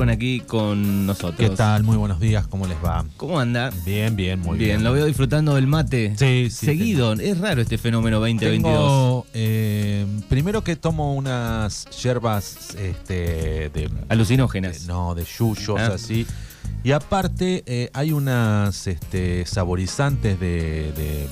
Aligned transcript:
Urban 0.00 0.14
aquí 0.14 0.40
con 0.40 1.04
nosotros. 1.04 1.50
¿Qué 1.50 1.54
tal? 1.54 1.82
Muy 1.82 1.98
buenos 1.98 2.18
días, 2.20 2.46
¿cómo 2.46 2.66
les 2.66 2.78
va? 2.82 3.04
¿Cómo 3.18 3.38
anda? 3.38 3.70
Bien, 3.84 4.16
bien, 4.16 4.40
muy 4.40 4.56
bien. 4.56 4.70
Bien, 4.70 4.82
lo 4.84 4.94
veo 4.94 5.04
disfrutando 5.04 5.56
del 5.56 5.66
mate. 5.66 6.14
Sí, 6.16 6.48
sí, 6.48 6.64
Seguido. 6.64 7.12
Es 7.12 7.36
raro 7.38 7.60
este 7.60 7.76
fenómeno 7.76 8.18
2022. 8.18 8.62
Tengo, 8.72 9.26
eh, 9.34 10.06
primero 10.30 10.64
que 10.64 10.74
tomo 10.76 11.14
unas 11.14 11.84
hierbas 12.02 12.74
este, 12.76 13.68
de, 13.74 13.90
Alucinógenas. 14.08 14.80
de- 14.80 14.86
no, 14.90 15.14
de 15.14 15.24
yuyos, 15.38 15.78
Ah. 15.78 15.92
así. 15.96 16.26
Y 16.82 16.92
aparte 16.92 17.62
eh, 17.66 17.90
hay 17.92 18.12
unas 18.12 18.86
este, 18.86 19.44
saborizantes 19.44 20.40
de, 20.40 20.92
de, 20.96 21.28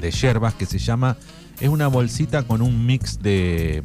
de 0.00 0.10
hierbas 0.12 0.54
que 0.54 0.66
se 0.66 0.78
llama, 0.78 1.16
es 1.58 1.68
una 1.68 1.88
bolsita 1.88 2.44
con 2.44 2.62
un 2.62 2.86
mix 2.86 3.20
de, 3.20 3.82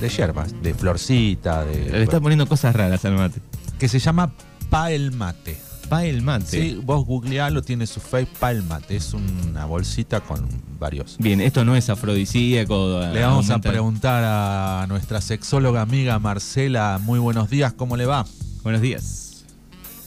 de 0.00 0.08
hierbas, 0.08 0.54
de 0.62 0.74
florcita, 0.74 1.64
de, 1.64 1.90
Le 1.90 2.02
está 2.02 2.20
poniendo 2.20 2.46
cosas 2.46 2.74
raras 2.74 3.04
al 3.04 3.14
mate. 3.14 3.40
que 3.78 3.88
se 3.88 3.98
llama 3.98 4.32
Pael 4.70 5.12
Mate. 5.12 5.72
Pa 5.88 6.06
el 6.06 6.22
mate. 6.22 6.46
Sí, 6.46 6.80
vos 6.82 7.04
googlealo, 7.04 7.60
tiene 7.60 7.86
su 7.86 8.00
face 8.00 8.26
Pael 8.40 8.62
Mate. 8.62 8.96
Es 8.96 9.12
una 9.12 9.66
bolsita 9.66 10.20
con 10.20 10.48
varios. 10.78 11.18
Bien, 11.18 11.38
esto 11.42 11.66
no 11.66 11.76
es 11.76 11.90
afrodisíaco. 11.90 13.00
Le 13.12 13.20
vamos 13.20 13.50
a 13.50 13.58
preguntar 13.58 14.24
a 14.24 14.86
nuestra 14.88 15.20
sexóloga 15.20 15.82
amiga 15.82 16.18
Marcela. 16.18 16.98
Muy 17.02 17.18
buenos 17.18 17.50
días, 17.50 17.74
¿cómo 17.74 17.98
le 17.98 18.06
va? 18.06 18.24
Buenos 18.62 18.80
días. 18.80 19.44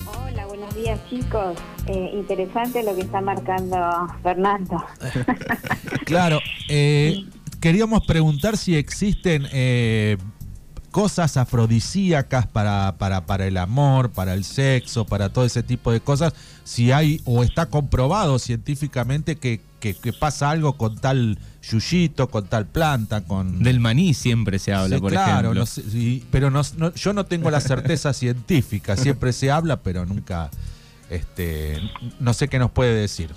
Hola, 0.07 0.47
buenos 0.47 0.73
días 0.73 0.99
chicos. 1.07 1.55
Eh, 1.85 2.11
interesante 2.15 2.81
lo 2.81 2.95
que 2.95 3.01
está 3.01 3.21
marcando 3.21 3.77
Fernando. 4.23 4.83
Claro, 6.05 6.39
eh, 6.69 7.25
queríamos 7.65 8.05
preguntar 8.05 8.57
si 8.57 8.75
existen 8.75 9.47
eh, 9.51 10.17
cosas 10.91 11.35
afrodisíacas 11.35 12.45
para, 12.45 12.93
para, 12.99 13.25
para 13.25 13.47
el 13.47 13.57
amor, 13.57 14.11
para 14.11 14.35
el 14.35 14.43
sexo, 14.43 15.05
para 15.05 15.29
todo 15.29 15.45
ese 15.45 15.63
tipo 15.63 15.91
de 15.91 15.99
cosas. 15.99 16.33
Si 16.63 16.91
hay 16.91 17.21
o 17.25 17.41
está 17.43 17.65
comprobado 17.65 18.37
científicamente 18.37 19.37
que, 19.37 19.61
que- 19.79 19.95
que 19.95 20.13
pasa 20.13 20.51
algo 20.51 20.73
con 20.77 20.99
tal 20.99 21.39
yuyito, 21.67 22.29
con 22.29 22.45
tal 22.45 22.67
planta, 22.67 23.21
con... 23.21 23.63
Del 23.63 23.79
maní 23.79 24.13
siempre 24.13 24.59
se 24.59 24.71
habla, 24.71 24.97
Sí, 24.97 25.01
por 25.01 25.11
claro, 25.13 25.31
ejemplo. 25.39 25.53
no 25.61 25.65
sé, 25.65 25.81
sí, 25.89 26.23
pero 26.29 26.51
no- 26.51 26.61
no- 26.77 26.93
yo 26.93 27.13
no 27.13 27.25
tengo 27.25 27.49
la 27.49 27.61
certeza 27.61 28.13
científica. 28.23 28.95
Siempre 28.95 29.33
se 29.33 29.49
habla, 29.49 29.77
pero 29.81 30.05
nunca... 30.05 30.51
Este, 31.09 31.81
no 32.19 32.31
sé 32.33 32.47
qué 32.47 32.59
nos 32.59 32.69
puede 32.69 32.93
decir. 32.93 33.31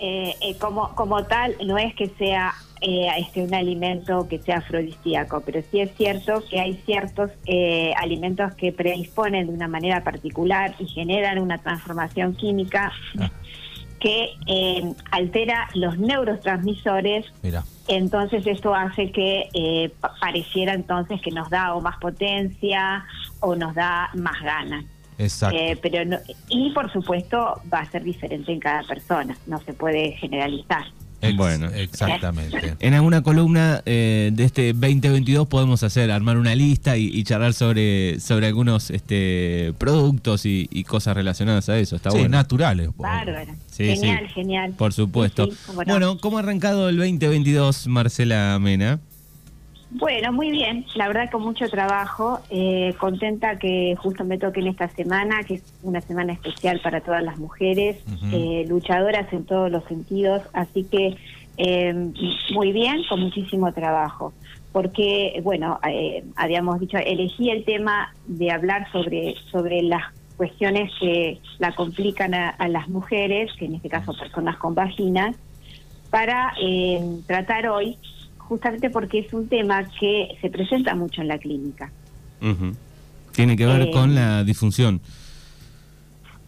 Eh, 0.00 0.34
eh, 0.42 0.56
como, 0.58 0.94
como 0.94 1.24
tal, 1.24 1.56
no 1.66 1.78
es 1.78 1.94
que 1.94 2.12
sea 2.18 2.52
eh, 2.86 3.08
este, 3.18 3.42
un 3.42 3.54
alimento 3.54 4.28
que 4.28 4.38
sea 4.38 4.58
afrodisíaco, 4.58 5.40
pero 5.40 5.60
sí 5.70 5.80
es 5.80 5.90
cierto 5.96 6.42
que 6.50 6.60
hay 6.60 6.74
ciertos 6.84 7.30
eh, 7.46 7.92
alimentos 7.96 8.54
que 8.54 8.72
predisponen 8.72 9.46
de 9.48 9.52
una 9.54 9.68
manera 9.68 10.04
particular 10.04 10.74
y 10.78 10.86
generan 10.86 11.38
una 11.38 11.58
transformación 11.58 12.34
química 12.34 12.92
Ah. 13.18 13.30
que 14.00 14.30
eh, 14.46 14.92
altera 15.10 15.68
los 15.74 15.98
neurotransmisores 15.98 17.26
Mira. 17.42 17.64
Entonces 17.88 18.46
esto 18.46 18.74
hace 18.74 19.10
que 19.12 19.48
eh, 19.52 19.90
pa- 20.00 20.14
pareciera 20.20 20.72
entonces 20.74 21.20
que 21.22 21.30
nos 21.30 21.48
da 21.50 21.74
o 21.74 21.80
más 21.80 21.98
potencia 21.98 23.04
o 23.40 23.54
nos 23.56 23.74
da 23.74 24.10
más 24.14 24.40
ganas. 24.42 24.84
Exacto. 25.18 25.56
Eh, 25.56 25.78
pero 25.80 26.04
no- 26.04 26.18
y 26.48 26.70
por 26.72 26.90
supuesto 26.92 27.60
va 27.72 27.80
a 27.80 27.84
ser 27.90 28.02
diferente 28.02 28.52
en 28.52 28.58
cada 28.60 28.82
persona, 28.82 29.36
no 29.46 29.58
se 29.60 29.72
puede 29.74 30.12
generalizar. 30.12 30.84
Ex- 31.28 31.36
bueno. 31.36 31.68
Exactamente. 31.74 32.74
En 32.80 32.94
alguna 32.94 33.22
columna 33.22 33.82
eh, 33.86 34.30
de 34.32 34.44
este 34.44 34.72
2022 34.72 35.46
podemos 35.48 35.82
hacer, 35.82 36.10
armar 36.10 36.36
una 36.38 36.54
lista 36.54 36.96
y, 36.96 37.06
y 37.06 37.24
charlar 37.24 37.54
sobre, 37.54 38.20
sobre 38.20 38.46
algunos 38.46 38.90
este, 38.90 39.72
productos 39.78 40.46
y, 40.46 40.68
y 40.70 40.84
cosas 40.84 41.14
relacionadas 41.16 41.68
a 41.68 41.78
eso. 41.78 41.96
Está 41.96 42.10
sí, 42.10 42.18
bueno. 42.18 42.36
naturales. 42.36 42.90
Bárbaro. 42.96 43.52
Sí, 43.70 43.84
genial, 43.86 44.24
sí. 44.28 44.34
genial. 44.34 44.72
Por 44.76 44.92
supuesto. 44.92 45.46
Sí, 45.46 45.52
sí, 45.52 45.58
cómo 45.66 45.82
no. 45.84 45.92
Bueno, 45.92 46.18
¿cómo 46.18 46.36
ha 46.38 46.40
arrancado 46.40 46.88
el 46.88 46.96
2022, 46.96 47.86
Marcela 47.88 48.58
Mena? 48.60 49.00
Bueno, 49.96 50.32
muy 50.32 50.50
bien, 50.50 50.84
la 50.96 51.06
verdad 51.06 51.30
con 51.30 51.42
mucho 51.42 51.68
trabajo, 51.68 52.40
eh, 52.50 52.94
contenta 52.98 53.60
que 53.60 53.94
justo 53.96 54.24
me 54.24 54.38
toque 54.38 54.58
en 54.58 54.66
esta 54.66 54.88
semana, 54.88 55.44
que 55.44 55.54
es 55.54 55.62
una 55.84 56.00
semana 56.00 56.32
especial 56.32 56.80
para 56.82 57.00
todas 57.00 57.22
las 57.22 57.38
mujeres, 57.38 58.02
eh, 58.32 58.64
luchadoras 58.68 59.32
en 59.32 59.44
todos 59.44 59.70
los 59.70 59.84
sentidos, 59.84 60.42
así 60.52 60.82
que 60.82 61.16
eh, 61.58 61.94
muy 62.52 62.72
bien, 62.72 63.04
con 63.08 63.20
muchísimo 63.20 63.72
trabajo, 63.72 64.32
porque, 64.72 65.40
bueno, 65.44 65.78
eh, 65.88 66.24
habíamos 66.34 66.80
dicho, 66.80 66.98
elegí 66.98 67.50
el 67.50 67.64
tema 67.64 68.12
de 68.26 68.50
hablar 68.50 68.90
sobre, 68.90 69.36
sobre 69.52 69.80
las 69.82 70.02
cuestiones 70.36 70.90
que 70.98 71.38
la 71.60 71.72
complican 71.72 72.34
a, 72.34 72.48
a 72.50 72.66
las 72.66 72.88
mujeres, 72.88 73.52
que 73.56 73.66
en 73.66 73.76
este 73.76 73.88
caso 73.88 74.12
personas 74.12 74.56
con 74.56 74.74
vaginas, 74.74 75.36
para 76.10 76.52
eh, 76.60 77.00
tratar 77.26 77.68
hoy, 77.68 77.98
justamente 78.48 78.90
porque 78.90 79.20
es 79.20 79.32
un 79.32 79.48
tema 79.48 79.84
que 80.00 80.36
se 80.40 80.50
presenta 80.50 80.94
mucho 80.94 81.20
en 81.22 81.28
la 81.28 81.38
clínica. 81.38 81.90
Tiene 83.32 83.56
que 83.56 83.66
ver 83.66 83.82
Eh, 83.82 83.90
con 83.90 84.14
la 84.14 84.44
disfunción. 84.44 85.00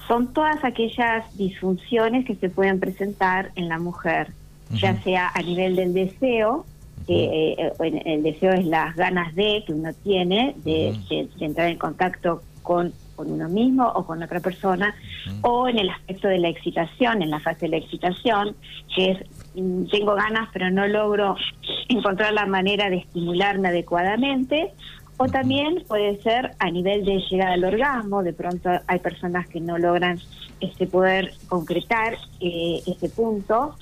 Son 0.07 0.33
todas 0.33 0.62
aquellas 0.65 1.25
disfunciones 1.37 2.25
que 2.25 2.37
se 2.37 2.49
pueden 2.49 2.79
presentar 2.79 3.51
en 3.57 3.69
la 3.69 3.79
mujer, 3.79 4.33
ya 4.71 5.01
sea 5.03 5.31
a 5.34 5.43
nivel 5.43 5.75
del 5.75 5.93
deseo, 5.95 6.65
que 7.07 7.25
eh, 7.25 7.73
eh, 7.81 8.03
el 8.05 8.23
deseo 8.23 8.53
es 8.53 8.65
las 8.67 8.95
ganas 8.97 9.34
de 9.34 9.63
que 9.67 9.73
uno 9.73 9.93
tiene 10.05 10.55
de- 10.65 10.97
de 11.09 11.45
entrar 11.45 11.69
en 11.69 11.78
contacto 11.78 12.43
con, 12.66 12.93
con 13.15 13.31
uno 13.31 13.49
mismo 13.49 13.87
o 13.87 14.04
con 14.04 14.21
otra 14.25 14.41
persona, 14.41 14.93
o 15.43 15.69
en 15.69 15.78
el 15.78 15.88
aspecto 15.88 16.27
de 16.27 16.38
la 16.38 16.49
excitación, 16.49 17.22
en 17.22 17.31
la 17.31 17.38
fase 17.38 17.66
de 17.66 17.69
la 17.69 17.77
excitación, 17.77 18.56
que 18.93 19.12
es 19.12 19.19
mm, 19.54 19.84
tengo 19.84 20.16
ganas 20.16 20.49
pero 20.53 20.69
no 20.71 20.87
logro 20.88 21.37
encontrar 21.88 22.32
la 22.32 22.44
manera 22.44 22.91
de 22.91 22.97
estimularme 22.97 23.69
adecuadamente, 23.69 24.72
o 25.16 25.27
también 25.28 25.84
puede 25.87 26.21
ser 26.22 26.56
a 26.59 26.71
nivel 26.71 27.04
de 27.04 27.21
llegar 27.31 27.53
al 27.53 27.65
orgasmo, 27.65 28.25
de 28.25 28.32
pronto 28.32 28.69
hay 28.88 28.98
personas 28.98 29.47
que 29.47 29.60
no 29.60 29.78
logran 29.78 30.19
este 30.60 30.88
poder 30.88 31.33
concretar 31.48 32.19
eh, 32.41 32.83
ese 32.84 33.09
punto, 33.09 33.77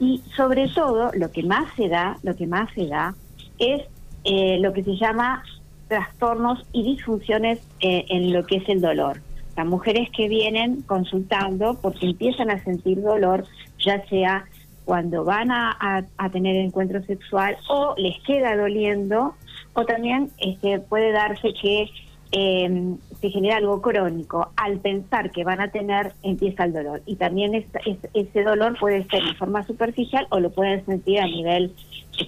y 0.00 0.20
sobre 0.36 0.66
todo 0.68 1.12
lo 1.14 1.30
que 1.30 1.44
más 1.44 1.72
se 1.76 1.88
da, 1.88 2.18
lo 2.24 2.34
que 2.34 2.48
más 2.48 2.68
se 2.74 2.88
da 2.88 3.14
es 3.58 3.82
eh, 4.24 4.58
lo 4.60 4.72
que 4.72 4.82
se 4.82 4.96
llama 4.96 5.44
trastornos 5.88 6.64
y 6.72 6.82
disfunciones 6.82 7.60
eh, 7.80 8.04
en 8.08 8.32
lo 8.32 8.44
que 8.46 8.56
es 8.56 8.68
el 8.68 8.80
dolor. 8.80 9.20
Las 9.56 9.66
mujeres 9.66 10.08
que 10.10 10.28
vienen 10.28 10.82
consultando 10.82 11.78
porque 11.80 12.06
empiezan 12.06 12.50
a 12.50 12.62
sentir 12.64 13.00
dolor, 13.02 13.44
ya 13.78 14.04
sea 14.08 14.44
cuando 14.84 15.24
van 15.24 15.50
a, 15.50 15.70
a- 15.80 16.04
a 16.18 16.30
tener 16.30 16.56
encuentro 16.56 17.02
sexual 17.04 17.56
o 17.68 17.94
les 17.96 18.18
queda 18.22 18.56
doliendo, 18.56 19.34
o 19.74 19.84
también 19.84 20.30
este, 20.38 20.78
puede 20.80 21.12
darse 21.12 21.52
que 21.60 21.88
eh, 22.36 22.94
se 23.20 23.30
genera 23.30 23.58
algo 23.58 23.80
crónico. 23.80 24.50
Al 24.56 24.78
pensar 24.80 25.30
que 25.30 25.44
van 25.44 25.60
a 25.60 25.68
tener, 25.70 26.12
empieza 26.24 26.64
el 26.64 26.72
dolor. 26.72 27.00
Y 27.06 27.14
también 27.14 27.54
es- 27.54 27.66
es- 27.86 28.08
ese 28.12 28.42
dolor 28.42 28.76
puede 28.80 29.04
ser 29.04 29.22
en 29.22 29.36
forma 29.36 29.64
superficial 29.64 30.26
o 30.30 30.40
lo 30.40 30.50
pueden 30.50 30.84
sentir 30.84 31.20
a 31.20 31.26
nivel 31.26 31.72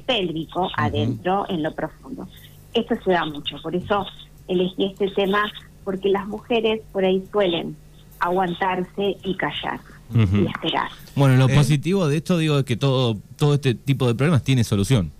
pélvico, 0.06 0.68
adentro, 0.76 1.44
en 1.48 1.62
lo 1.62 1.74
profundo. 1.74 2.28
Esto 2.76 2.94
se 3.04 3.10
da 3.12 3.24
mucho, 3.24 3.56
por 3.62 3.74
eso 3.74 4.06
elegí 4.48 4.86
este 4.86 5.08
tema, 5.10 5.50
porque 5.84 6.08
las 6.10 6.26
mujeres 6.26 6.80
por 6.92 7.04
ahí 7.04 7.22
suelen 7.32 7.76
aguantarse 8.20 9.16
y 9.24 9.34
callar 9.36 9.80
y 10.14 10.46
esperar. 10.46 10.88
Bueno, 11.16 11.36
lo 11.36 11.48
Eh. 11.48 11.54
positivo 11.54 12.06
de 12.06 12.18
esto 12.18 12.38
digo 12.38 12.58
es 12.60 12.64
que 12.64 12.76
todo, 12.76 13.16
todo 13.36 13.54
este 13.54 13.74
tipo 13.74 14.06
de 14.06 14.14
problemas 14.14 14.42
tiene 14.44 14.62
solución. 14.64 15.10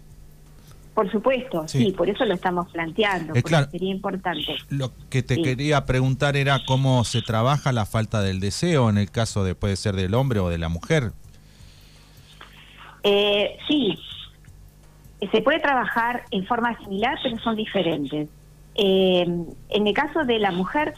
Por 0.94 1.10
supuesto, 1.12 1.66
Sí. 1.68 1.78
sí, 1.86 1.92
por 1.92 2.08
eso 2.08 2.24
lo 2.24 2.32
estamos 2.34 2.70
planteando, 2.72 3.32
Eh, 3.32 3.42
porque 3.42 3.48
claro. 3.50 3.70
sería 3.70 3.90
importante. 3.90 4.56
Lo 4.70 4.92
que 5.10 5.22
te 5.22 5.34
Sí. 5.34 5.42
quería 5.42 5.84
preguntar 5.84 6.36
era 6.36 6.64
cómo 6.64 7.04
se 7.04 7.20
trabaja 7.20 7.70
la 7.72 7.84
falta 7.84 8.22
del 8.22 8.40
deseo 8.40 8.88
en 8.88 8.96
el 8.96 9.10
caso 9.10 9.44
de 9.44 9.54
puede 9.54 9.76
ser 9.76 9.94
del 9.96 10.14
hombre 10.14 10.40
o 10.40 10.48
de 10.48 10.56
la 10.58 10.68
mujer. 10.70 11.12
Eh, 13.02 13.56
sí, 13.68 13.98
se 15.32 15.40
puede 15.42 15.60
trabajar 15.60 16.22
en 16.30 16.44
forma 16.46 16.76
similar, 16.78 17.18
pero 17.22 17.38
son 17.38 17.56
diferentes. 17.56 18.28
Eh, 18.74 19.26
en 19.70 19.86
el 19.86 19.94
caso 19.94 20.24
de 20.24 20.38
la 20.38 20.50
mujer, 20.50 20.92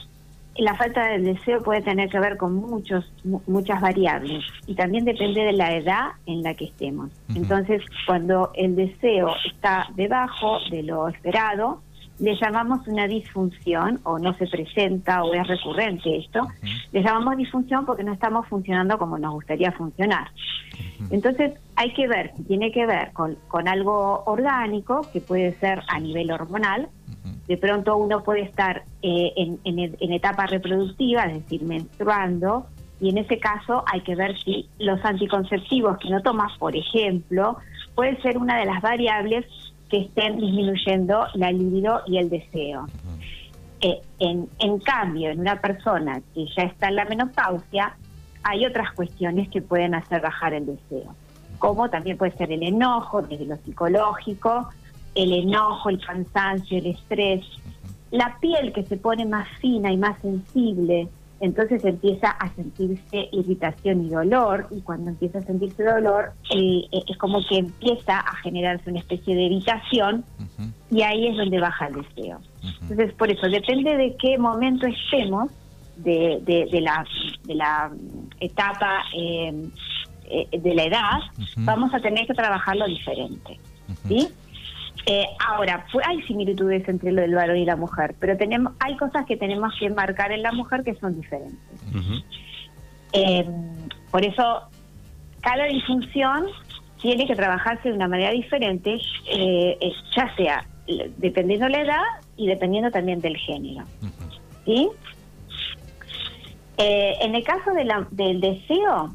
la 0.57 0.75
falta 0.75 1.07
del 1.07 1.25
deseo 1.25 1.63
puede 1.63 1.83
tener 1.83 2.09
que 2.11 2.19
ver 2.19 2.37
con 2.37 2.55
muchos, 2.55 3.05
mu- 3.23 3.41
muchas 3.47 3.81
variables 3.81 4.45
y 4.67 4.75
también 4.75 5.05
depende 5.05 5.43
de 5.45 5.53
la 5.53 5.73
edad 5.77 6.09
en 6.27 6.43
la 6.43 6.55
que 6.55 6.65
estemos. 6.65 7.11
Entonces, 7.33 7.81
cuando 8.07 8.51
el 8.55 8.75
deseo 8.75 9.29
está 9.47 9.87
debajo 9.95 10.59
de 10.71 10.83
lo 10.83 11.07
esperado, 11.09 11.81
le 12.21 12.35
llamamos 12.37 12.87
una 12.89 13.07
disfunción 13.07 14.01
o 14.03 14.19
no 14.19 14.35
se 14.35 14.47
presenta 14.47 15.23
o 15.23 15.35
es 15.35 15.47
recurrente 15.47 16.19
esto, 16.19 16.47
le 16.93 17.03
llamamos 17.03 17.37
disfunción 17.37 17.87
porque 17.87 18.05
no 18.05 18.13
estamos 18.13 18.47
funcionando 18.49 18.99
como 18.99 19.19
nos 19.19 19.33
gustaría 19.33 19.73
funcionar. 19.73 20.29
Entonces 21.11 21.53
hay 21.77 21.93
que 21.95 22.09
ver 22.09 22.33
si 22.37 22.45
tiene 22.45 22.73
que 22.73 22.87
ver 22.87 23.13
con, 23.13 23.37
con 23.47 23.69
algo 23.69 24.25
orgánico, 24.27 25.07
que 25.13 25.21
puede 25.21 25.55
ser 25.59 25.83
a 25.89 26.01
nivel 26.01 26.31
hormonal, 26.31 26.89
de 27.47 27.57
pronto 27.57 27.97
uno 27.97 28.23
puede 28.23 28.43
estar 28.43 28.83
eh, 29.03 29.33
en, 29.37 29.59
en, 29.65 30.13
etapa 30.13 30.47
reproductiva, 30.47 31.25
es 31.25 31.43
decir, 31.43 31.63
menstruando, 31.63 32.67
y 33.01 33.09
en 33.11 33.19
ese 33.19 33.39
caso 33.39 33.85
hay 33.91 34.03
que 34.03 34.15
ver 34.15 34.37
si 34.39 34.69
los 34.79 35.03
anticonceptivos 35.05 35.99
que 35.99 36.11
no 36.11 36.21
tomas, 36.21 36.57
por 36.59 36.77
ejemplo, 36.77 37.57
puede 37.95 38.21
ser 38.21 38.37
una 38.37 38.59
de 38.59 38.67
las 38.67 38.83
variables 38.83 39.47
que 39.89 39.99
estén 40.03 40.39
disminuyendo 40.39 41.27
la 41.35 41.51
libido 41.53 42.03
y 42.07 42.19
el 42.19 42.29
deseo. 42.29 42.87
Eh, 43.81 44.01
en, 44.19 44.49
en 44.59 44.79
cambio, 44.81 45.31
en 45.31 45.41
una 45.41 45.61
persona 45.61 46.21
que 46.35 46.47
ya 46.57 46.65
está 46.65 46.89
en 46.89 46.97
la 46.97 47.05
menopausia, 47.05 47.97
hay 48.43 48.67
otras 48.67 48.93
cuestiones 48.93 49.49
que 49.49 49.63
pueden 49.63 49.95
hacer 49.95 50.21
bajar 50.21 50.55
el 50.55 50.67
deseo, 50.67 51.15
como 51.59 51.89
también 51.89 52.17
puede 52.17 52.33
ser 52.33 52.51
el 52.53 52.63
enojo 52.63 53.23
desde 53.23 53.47
lo 53.47 53.57
psicológico, 53.57 54.69
el 55.15 55.33
enojo, 55.33 55.91
el 55.91 56.05
cansancio, 56.05 56.79
el 56.79 56.87
estrés, 56.87 57.45
la 58.11 58.39
piel 58.41 58.73
que 58.73 58.85
se 58.85 58.97
pone 58.97 59.27
más 59.27 59.49
fina 59.61 59.93
y 59.93 59.97
más 59.97 60.19
sensible, 60.21 61.09
entonces 61.41 61.85
empieza 61.85 62.31
a 62.31 62.53
sentirse 62.55 63.29
irritación 63.33 64.05
y 64.05 64.09
dolor, 64.09 64.67
y 64.71 64.81
cuando 64.81 65.11
empieza 65.11 65.39
a 65.39 65.43
sentirse 65.43 65.85
dolor, 65.85 66.33
eh, 66.51 66.83
eh, 66.91 67.03
es 67.09 67.17
como 67.17 67.45
que 67.47 67.59
empieza 67.59 68.19
a 68.19 68.37
generarse 68.37 68.91
una 68.91 69.01
especie 69.01 69.35
de 69.37 69.43
irritación, 69.43 70.25
y 70.91 71.03
ahí 71.03 71.29
es 71.29 71.37
donde 71.37 71.61
baja 71.61 71.87
el 71.87 72.03
deseo. 72.03 72.41
Entonces, 72.83 73.13
por 73.15 73.31
eso, 73.31 73.49
depende 73.49 73.97
de 73.97 74.17
qué 74.17 74.39
momento 74.39 74.87
estemos 74.87 75.51
de, 75.97 76.41
de, 76.45 76.81
la, 76.81 77.05
de 77.45 77.55
la 77.55 77.91
etapa 78.41 79.03
eh, 79.17 79.71
de 80.51 80.75
la 80.75 80.85
edad, 80.85 81.21
vamos 81.59 81.95
a 81.95 82.01
tener 82.01 82.27
que 82.27 82.35
trabajarlo 82.35 82.87
diferente. 82.87 83.59
¿Sí? 84.07 84.29
Eh, 85.07 85.27
ahora, 85.47 85.87
hay 86.07 86.23
similitudes 86.23 86.87
entre 86.89 87.13
lo 87.13 87.23
del 87.23 87.35
varón 87.35 87.57
y 87.57 87.65
la 87.65 87.77
mujer, 87.77 88.15
pero 88.19 88.37
tenemos 88.37 88.75
hay 88.79 88.97
cosas 88.97 89.25
que 89.27 89.37
tenemos 89.37 89.73
que 89.79 89.89
marcar 89.91 90.33
en 90.33 90.43
la 90.43 90.53
mujer 90.53 90.85
que 90.85 90.95
son 90.97 91.19
diferentes. 91.19 91.59
Eh, 93.13 93.47
por 94.11 94.25
eso, 94.25 94.63
cada 95.41 95.65
disfunción 95.65 96.47
tiene 97.01 97.27
que 97.27 97.35
trabajarse 97.35 97.89
de 97.89 97.95
una 97.95 98.09
manera 98.09 98.33
diferente, 98.33 98.99
eh, 99.31 99.79
ya 100.15 100.35
sea 100.37 100.67
dependiendo 101.19 101.69
la 101.69 101.83
edad 101.83 102.03
y 102.37 102.47
dependiendo 102.47 102.91
también 102.91 103.21
del 103.21 103.37
género. 103.37 103.85
¿Sí? 104.65 104.89
en 106.81 107.35
el 107.35 107.43
caso 107.43 107.73
de 107.73 107.85
la, 107.85 108.07
del 108.13 108.41
deseo, 108.41 109.13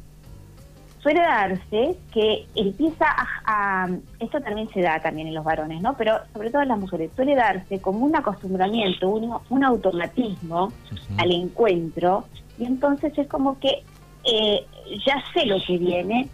suele 1.04 1.20
darse 1.20 1.98
que 2.14 2.46
empieza 2.54 3.04
a, 3.44 3.88
esto 4.18 4.40
también 4.40 4.70
se 4.70 4.80
da 4.80 4.98
también 5.00 5.28
en 5.28 5.34
los 5.34 5.44
varones, 5.44 5.82
¿no? 5.82 5.94
Pero 5.98 6.16
sobre 6.32 6.50
todo 6.50 6.62
en 6.62 6.68
las 6.68 6.78
mujeres, 6.78 7.10
suele 7.14 7.34
darse 7.34 7.78
como 7.78 8.06
un 8.06 8.16
acostumbramiento, 8.16 9.10
un, 9.10 9.36
un 9.50 9.64
automatismo 9.64 10.72
al 11.18 11.30
encuentro, 11.30 12.24
y 12.58 12.64
entonces 12.64 13.12
es 13.18 13.28
como 13.28 13.60
que 13.60 13.82
eh, 14.24 14.64
ya 15.06 15.22
sé 15.34 15.44
lo 15.44 15.58
que 15.62 15.76
viene, 15.76 16.28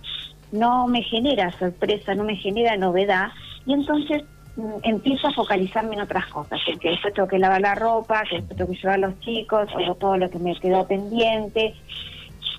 no 0.53 0.87
me 0.87 1.03
genera 1.03 1.51
sorpresa, 1.59 2.15
no 2.15 2.23
me 2.23 2.37
genera 2.37 2.77
novedad, 2.77 3.31
y 3.67 3.73
entonces 3.73 4.23
mm, 4.55 4.85
empiezo 4.85 5.27
a 5.27 5.33
focalizarme 5.33 5.97
en 5.97 6.03
otras 6.03 6.27
cosas, 6.27 6.61
que 6.65 6.91
después 6.91 7.13
tengo 7.13 7.27
que 7.27 7.41
lavar 7.41 7.61
la 7.61 7.75
ropa, 7.75 8.23
que 8.23 8.37
después 8.37 8.57
tengo 8.57 8.71
que 8.71 8.77
llevar 8.77 8.95
a 8.95 9.09
los 9.09 9.19
chicos, 9.19 9.69
o 9.89 9.95
todo 9.97 10.17
lo 10.17 10.31
que 10.31 10.39
me 10.39 10.55
quedó 10.61 10.87
pendiente, 10.87 11.75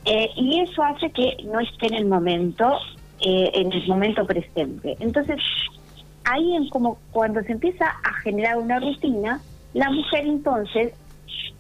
eh, 0.06 0.30
y 0.36 0.60
eso 0.62 0.84
hace 0.84 1.10
que 1.12 1.38
no 1.46 1.60
esté 1.60 1.88
en 1.88 1.94
el 1.94 2.06
momento, 2.06 2.78
eh, 3.20 3.52
en 3.54 3.72
el 3.72 3.88
momento 3.88 4.26
presente. 4.26 4.98
Entonces, 5.00 5.40
ahí 6.24 6.56
en 6.56 6.70
como 6.70 6.98
cuando 7.12 7.42
se 7.44 7.52
empieza 7.52 7.86
a 7.86 8.14
generar 8.24 8.58
una 8.58 8.80
rutina, 8.80 9.42
la 9.74 9.90
mujer 9.92 10.26
entonces 10.26 10.94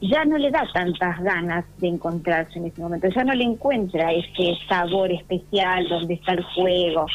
ya 0.01 0.25
no 0.25 0.38
le 0.38 0.49
da 0.49 0.63
tantas 0.73 1.21
ganas 1.21 1.63
de 1.77 1.88
encontrarse 1.88 2.57
en 2.57 2.65
ese 2.65 2.81
momento, 2.81 3.07
ya 3.09 3.23
no 3.23 3.33
le 3.33 3.43
encuentra 3.43 4.11
ese 4.11 4.57
sabor 4.67 5.11
especial 5.11 5.87
donde 5.87 6.15
está 6.15 6.33
el 6.33 6.44
juego, 6.44 7.05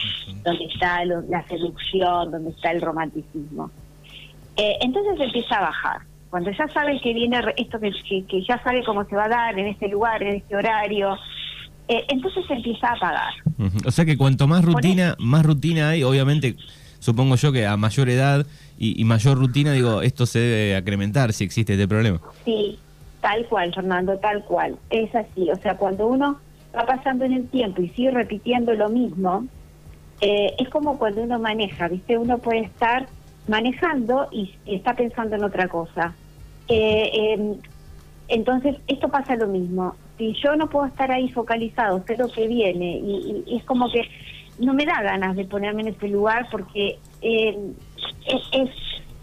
donde 0.45 0.65
está 0.67 1.05
la 1.05 1.43
seducción, 1.49 2.31
donde 2.31 2.51
está 2.51 2.71
el 2.71 2.81
romanticismo. 2.81 3.71
Eh, 4.57 4.79
entonces 4.81 5.21
empieza 5.21 5.59
a 5.59 5.63
bajar 5.63 5.99
cuando 6.37 6.51
ya 6.51 6.69
sabe 6.69 7.01
que 7.01 7.15
viene 7.15 7.41
esto 7.57 7.81
que, 7.81 7.91
que, 8.27 8.45
ya 8.47 8.63
sabe 8.63 8.85
cómo 8.85 9.07
se 9.07 9.17
va 9.17 9.25
a 9.25 9.29
dar 9.31 9.59
en 9.59 9.69
este 9.69 9.89
lugar, 9.89 10.23
en 10.23 10.35
este 10.35 10.55
horario, 10.55 11.17
eh, 11.89 12.05
entonces 12.09 12.45
se 12.47 12.53
empieza 12.53 12.89
a 12.89 12.93
apagar. 12.93 13.33
O 13.87 13.91
sea 13.91 14.05
que 14.05 14.19
cuanto 14.19 14.47
más 14.47 14.63
rutina, 14.63 15.17
más 15.19 15.47
rutina 15.47 15.89
hay, 15.89 16.03
obviamente, 16.03 16.57
supongo 16.99 17.37
yo 17.37 17.53
que 17.53 17.65
a 17.65 17.79
mayor 17.79 18.11
edad 18.11 18.47
y, 18.77 19.03
mayor 19.05 19.39
rutina, 19.39 19.73
digo, 19.73 20.03
esto 20.03 20.27
se 20.27 20.41
debe 20.41 20.77
acrementar 20.77 21.33
si 21.33 21.45
existe 21.45 21.73
este 21.73 21.89
problema. 21.89 22.21
Sí, 22.45 22.79
tal 23.23 23.47
cual, 23.47 23.73
Fernando, 23.75 24.19
tal 24.19 24.45
cual. 24.45 24.77
Es 24.91 25.15
así, 25.15 25.51
o 25.51 25.57
sea, 25.57 25.79
cuando 25.79 26.07
uno 26.07 26.39
va 26.77 26.85
pasando 26.85 27.25
en 27.25 27.33
el 27.33 27.49
tiempo 27.49 27.81
y 27.81 27.89
sigue 27.89 28.11
repitiendo 28.11 28.75
lo 28.75 28.91
mismo, 28.91 29.47
eh, 30.21 30.55
es 30.59 30.69
como 30.69 30.99
cuando 30.99 31.23
uno 31.23 31.39
maneja, 31.39 31.89
¿viste? 31.89 32.19
Uno 32.19 32.37
puede 32.37 32.61
estar 32.61 33.07
manejando 33.49 34.29
y 34.31 34.55
está 34.67 34.95
pensando 34.95 35.37
en 35.37 35.45
otra 35.45 35.67
cosa. 35.69 36.15
Eh, 36.69 37.11
em, 37.15 37.55
entonces, 38.29 38.77
esto 38.89 39.09
pasa 39.09 39.37
lo 39.37 39.47
mismo. 39.47 39.95
Si 40.19 40.35
yo 40.43 40.57
no 40.57 40.69
puedo 40.69 40.87
estar 40.87 41.11
ahí 41.11 41.31
focalizado, 41.31 42.03
sé 42.07 42.17
lo 42.17 42.29
que 42.29 42.49
viene, 42.49 42.99
y, 42.99 43.45
es 43.57 43.65
como 43.65 43.91
que 43.91 44.03
no 44.59 44.75
me 44.75 44.85
da 44.85 45.03
ganas 45.03 45.37
de 45.37 45.45
ponerme 45.45 45.83
en 45.83 45.89
ese 45.89 46.09
lugar 46.09 46.49
porque 46.51 46.99
eh, 47.21 47.59
es, 48.53 48.71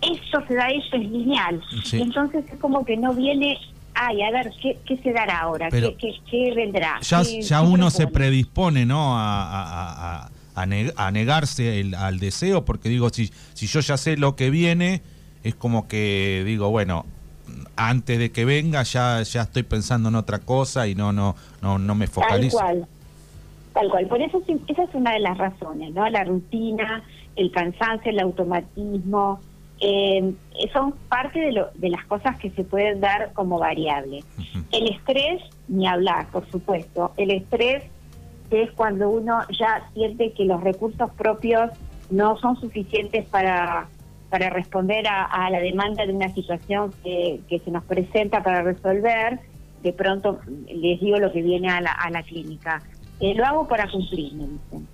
esto 0.01 0.43
se 0.47 0.53
da, 0.55 0.67
esto 0.69 0.97
es 0.97 1.09
lineal. 1.09 1.61
Entonces 1.91 2.45
es 2.51 2.59
como 2.59 2.85
que 2.85 2.95
no 2.95 3.13
viene, 3.13 3.57
ay, 3.95 4.21
a 4.21 4.31
ver, 4.31 4.51
¿qué, 4.61 4.77
qué 4.85 4.97
se 4.97 5.11
dará 5.11 5.39
ahora? 5.41 5.69
¿Qué, 5.69 5.95
qué, 6.29 6.53
vendrá? 6.55 6.99
Ya, 7.01 7.23
ya 7.23 7.61
uno 7.61 7.89
se 7.89 8.07
predispone, 8.07 8.85
¿no? 8.85 9.17
a, 9.17 10.29
a, 10.55 11.11
negarse 11.11 11.91
al 11.97 12.19
deseo, 12.19 12.65
porque 12.65 12.89
digo, 12.89 13.09
si, 13.09 13.31
si 13.53 13.67
yo 13.67 13.79
ya 13.79 13.97
sé 13.97 14.17
lo 14.17 14.35
que 14.35 14.49
viene, 14.49 15.01
es 15.43 15.55
como 15.55 15.87
que 15.87 16.43
digo, 16.45 16.69
bueno, 16.69 17.05
antes 17.75 18.19
de 18.19 18.31
que 18.31 18.45
venga 18.45 18.83
ya, 18.83 19.21
ya 19.23 19.41
estoy 19.41 19.63
pensando 19.63 20.09
en 20.09 20.15
otra 20.15 20.39
cosa 20.39 20.87
y 20.87 20.95
no, 20.95 21.11
no, 21.11 21.35
no, 21.61 21.79
no 21.79 21.95
me 21.95 22.07
focalizo. 22.07 22.57
Tal 22.57 22.67
cual, 22.67 22.87
tal 23.73 23.89
cual. 23.89 24.07
Por 24.07 24.21
eso 24.21 24.41
esa 24.67 24.83
es 24.83 24.93
una 24.93 25.13
de 25.13 25.19
las 25.19 25.37
razones, 25.37 25.93
¿no? 25.93 26.07
La 26.09 26.23
rutina, 26.23 27.03
el 27.35 27.51
cansancio, 27.51 28.11
el 28.11 28.19
automatismo, 28.19 29.39
eh, 29.79 30.33
son 30.71 30.93
parte 31.09 31.39
de, 31.39 31.51
lo, 31.51 31.69
de 31.75 31.89
las 31.89 32.05
cosas 32.05 32.37
que 32.39 32.49
se 32.51 32.63
pueden 32.63 33.01
dar 33.01 33.33
como 33.33 33.59
variable. 33.59 34.23
El 34.71 34.89
estrés, 34.89 35.41
ni 35.67 35.87
hablar, 35.87 36.27
por 36.31 36.49
supuesto. 36.49 37.11
El 37.17 37.31
estrés 37.31 37.83
es 38.49 38.71
cuando 38.71 39.09
uno 39.09 39.39
ya 39.59 39.89
siente 39.93 40.31
que 40.33 40.45
los 40.45 40.61
recursos 40.61 41.11
propios 41.17 41.71
no 42.09 42.37
son 42.37 42.59
suficientes 42.59 43.25
para, 43.25 43.87
para 44.33 44.49
responder 44.49 45.05
a, 45.07 45.47
la 45.51 45.59
demanda 45.59 46.07
de 46.07 46.11
una 46.11 46.27
situación 46.33 46.91
que, 47.03 47.61
se 47.63 47.69
nos 47.69 47.83
presenta 47.83 48.41
para 48.41 48.63
resolver, 48.63 49.39
de 49.83 49.93
pronto 49.93 50.39
les 50.65 50.99
digo 50.99 51.19
lo 51.19 51.31
que 51.31 51.43
viene 51.43 51.69
a 51.69 51.79
la, 51.79 51.91
a 51.91 52.09
la 52.09 52.23
clínica. 52.23 52.81
Eh, 53.19 53.35
lo 53.35 53.45
hago 53.45 53.67
para 53.67 53.87
cumplir, 53.91 54.33
me 54.33 54.47
dicen. 54.47 54.87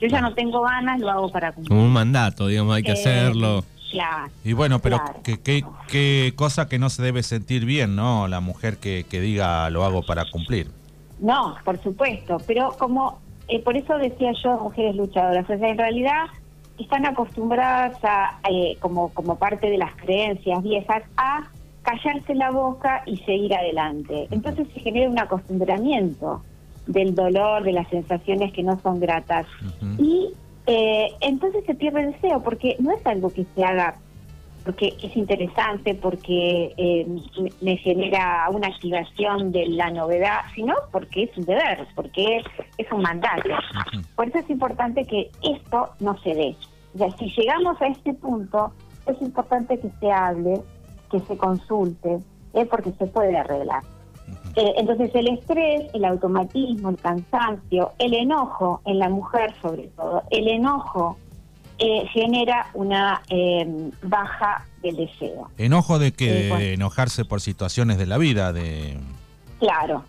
Yo 0.00 0.06
ya 0.06 0.20
no 0.20 0.32
tengo 0.34 0.62
ganas, 0.62 1.00
lo 1.00 1.10
hago 1.10 1.28
para 1.28 1.50
cumplir. 1.50 1.70
Como 1.70 1.84
un 1.84 1.92
mandato, 1.92 2.46
digamos, 2.46 2.76
hay 2.76 2.84
que 2.84 2.92
eh, 2.92 2.94
hacerlo. 2.94 3.64
Claro. 3.90 4.30
Y 4.44 4.52
bueno, 4.52 4.78
pero 4.78 5.00
qué, 5.24 5.64
qué, 5.88 6.32
cosa 6.36 6.68
que 6.68 6.78
no 6.78 6.88
se 6.88 7.02
debe 7.02 7.24
sentir 7.24 7.64
bien, 7.64 7.96
¿no? 7.96 8.28
La 8.28 8.38
mujer 8.38 8.76
que, 8.76 9.06
que 9.10 9.20
diga 9.20 9.68
lo 9.70 9.84
hago 9.84 10.06
para 10.06 10.30
cumplir. 10.30 10.68
No, 11.18 11.56
por 11.64 11.82
supuesto, 11.82 12.36
pero 12.46 12.76
como 12.78 13.18
eh, 13.48 13.60
por 13.60 13.76
eso 13.76 13.98
decía 13.98 14.30
yo 14.40 14.56
mujeres 14.58 14.94
luchadoras, 14.94 15.50
o 15.50 15.58
sea, 15.58 15.68
en 15.68 15.78
realidad 15.78 16.26
están 16.78 17.06
acostumbradas 17.06 17.96
a, 18.02 18.40
eh, 18.50 18.76
como, 18.80 19.10
como 19.10 19.36
parte 19.36 19.68
de 19.68 19.78
las 19.78 19.94
creencias 19.96 20.62
viejas, 20.62 21.02
a 21.16 21.48
callarse 21.82 22.34
la 22.34 22.50
boca 22.50 23.02
y 23.06 23.18
seguir 23.18 23.54
adelante. 23.54 24.26
Entonces 24.30 24.66
se 24.74 24.80
genera 24.80 25.10
un 25.10 25.18
acostumbramiento 25.18 26.42
del 26.86 27.14
dolor, 27.14 27.62
de 27.62 27.72
las 27.72 27.88
sensaciones 27.88 28.52
que 28.52 28.62
no 28.62 28.78
son 28.80 29.00
gratas. 29.00 29.46
Y 29.98 30.32
eh, 30.66 31.12
entonces 31.20 31.64
se 31.66 31.74
pierde 31.74 32.00
el 32.00 32.12
deseo, 32.12 32.42
porque 32.42 32.76
no 32.78 32.90
es 32.92 33.06
algo 33.06 33.32
que 33.32 33.44
se 33.54 33.64
haga 33.64 33.96
porque 34.64 34.94
es 35.02 35.14
interesante, 35.16 35.94
porque 35.94 36.72
eh, 36.76 37.06
me 37.60 37.76
genera 37.76 38.48
una 38.50 38.68
activación 38.68 39.52
de 39.52 39.66
la 39.66 39.90
novedad, 39.90 40.40
sino 40.54 40.74
porque 40.90 41.24
es 41.24 41.36
un 41.36 41.44
deber, 41.44 41.86
porque 41.94 42.42
es 42.78 42.92
un 42.92 43.02
mandato. 43.02 43.50
Por 44.16 44.28
eso 44.28 44.38
es 44.38 44.48
importante 44.48 45.04
que 45.04 45.30
esto 45.42 45.90
no 46.00 46.16
se 46.18 46.34
dé. 46.34 46.56
si 47.18 47.30
llegamos 47.36 47.80
a 47.82 47.88
este 47.88 48.14
punto, 48.14 48.72
es 49.06 49.20
importante 49.20 49.78
que 49.78 49.90
se 50.00 50.10
hable, 50.10 50.62
que 51.10 51.20
se 51.20 51.36
consulte, 51.36 52.20
¿eh? 52.54 52.64
porque 52.64 52.92
se 52.92 53.06
puede 53.06 53.36
arreglar. 53.36 53.82
Eh, 54.56 54.72
entonces 54.76 55.10
el 55.14 55.28
estrés, 55.28 55.92
el 55.92 56.04
automatismo, 56.04 56.88
el 56.88 56.96
cansancio, 56.96 57.92
el 57.98 58.14
enojo 58.14 58.80
en 58.86 58.98
la 58.98 59.08
mujer 59.08 59.52
sobre 59.60 59.88
todo, 59.88 60.22
el 60.30 60.48
enojo 60.48 61.18
eh, 61.78 62.06
genera 62.12 62.68
una 62.74 63.22
eh, 63.28 63.90
baja 64.02 64.64
del 64.82 64.96
deseo. 64.96 65.50
¿Enojo 65.58 65.98
de 65.98 66.12
que 66.12 66.42
Sí, 66.42 66.48
bueno. 66.48 66.64
enojarse 66.64 67.24
por 67.24 67.40
situaciones 67.40 67.98
de 67.98 68.06
la 68.06 68.18
vida? 68.18 68.52
de 68.52 68.96
Claro, 69.58 70.04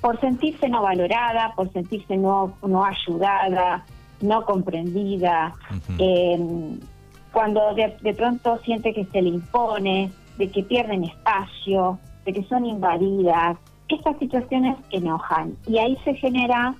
por 0.00 0.20
sentirse 0.20 0.68
no 0.68 0.82
valorada, 0.82 1.52
por 1.56 1.72
sentirse 1.72 2.16
no, 2.16 2.56
no 2.62 2.84
ayudada, 2.84 3.84
no 4.20 4.44
comprendida, 4.44 5.54
eh, 5.98 6.38
cuando 7.32 7.74
de, 7.74 7.96
de 8.00 8.14
pronto 8.14 8.58
siente 8.64 8.92
que 8.92 9.04
se 9.06 9.22
le 9.22 9.30
impone, 9.30 10.10
de 10.38 10.50
que 10.50 10.62
pierden 10.62 11.04
espacio, 11.04 11.98
de 12.24 12.32
que 12.32 12.44
son 12.44 12.66
invadidas, 12.66 13.56
estas 13.88 14.18
situaciones 14.18 14.76
enojan 14.90 15.56
y 15.66 15.78
ahí 15.78 15.96
se 16.04 16.14
genera 16.14 16.74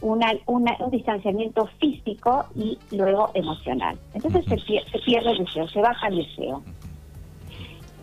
una, 0.00 0.32
una- 0.46 0.76
un 0.80 0.90
distanciamiento 0.90 1.68
físico 1.80 2.46
y 2.54 2.78
luego 2.90 3.30
emocional. 3.34 3.98
Entonces 4.14 4.44
se, 4.46 4.56
pier- 4.56 4.90
se 4.90 4.98
pierde 5.00 5.30
el 5.32 5.38
deseo, 5.38 5.68
se 5.68 5.80
baja 5.80 6.08
el 6.08 6.16
deseo. 6.16 6.62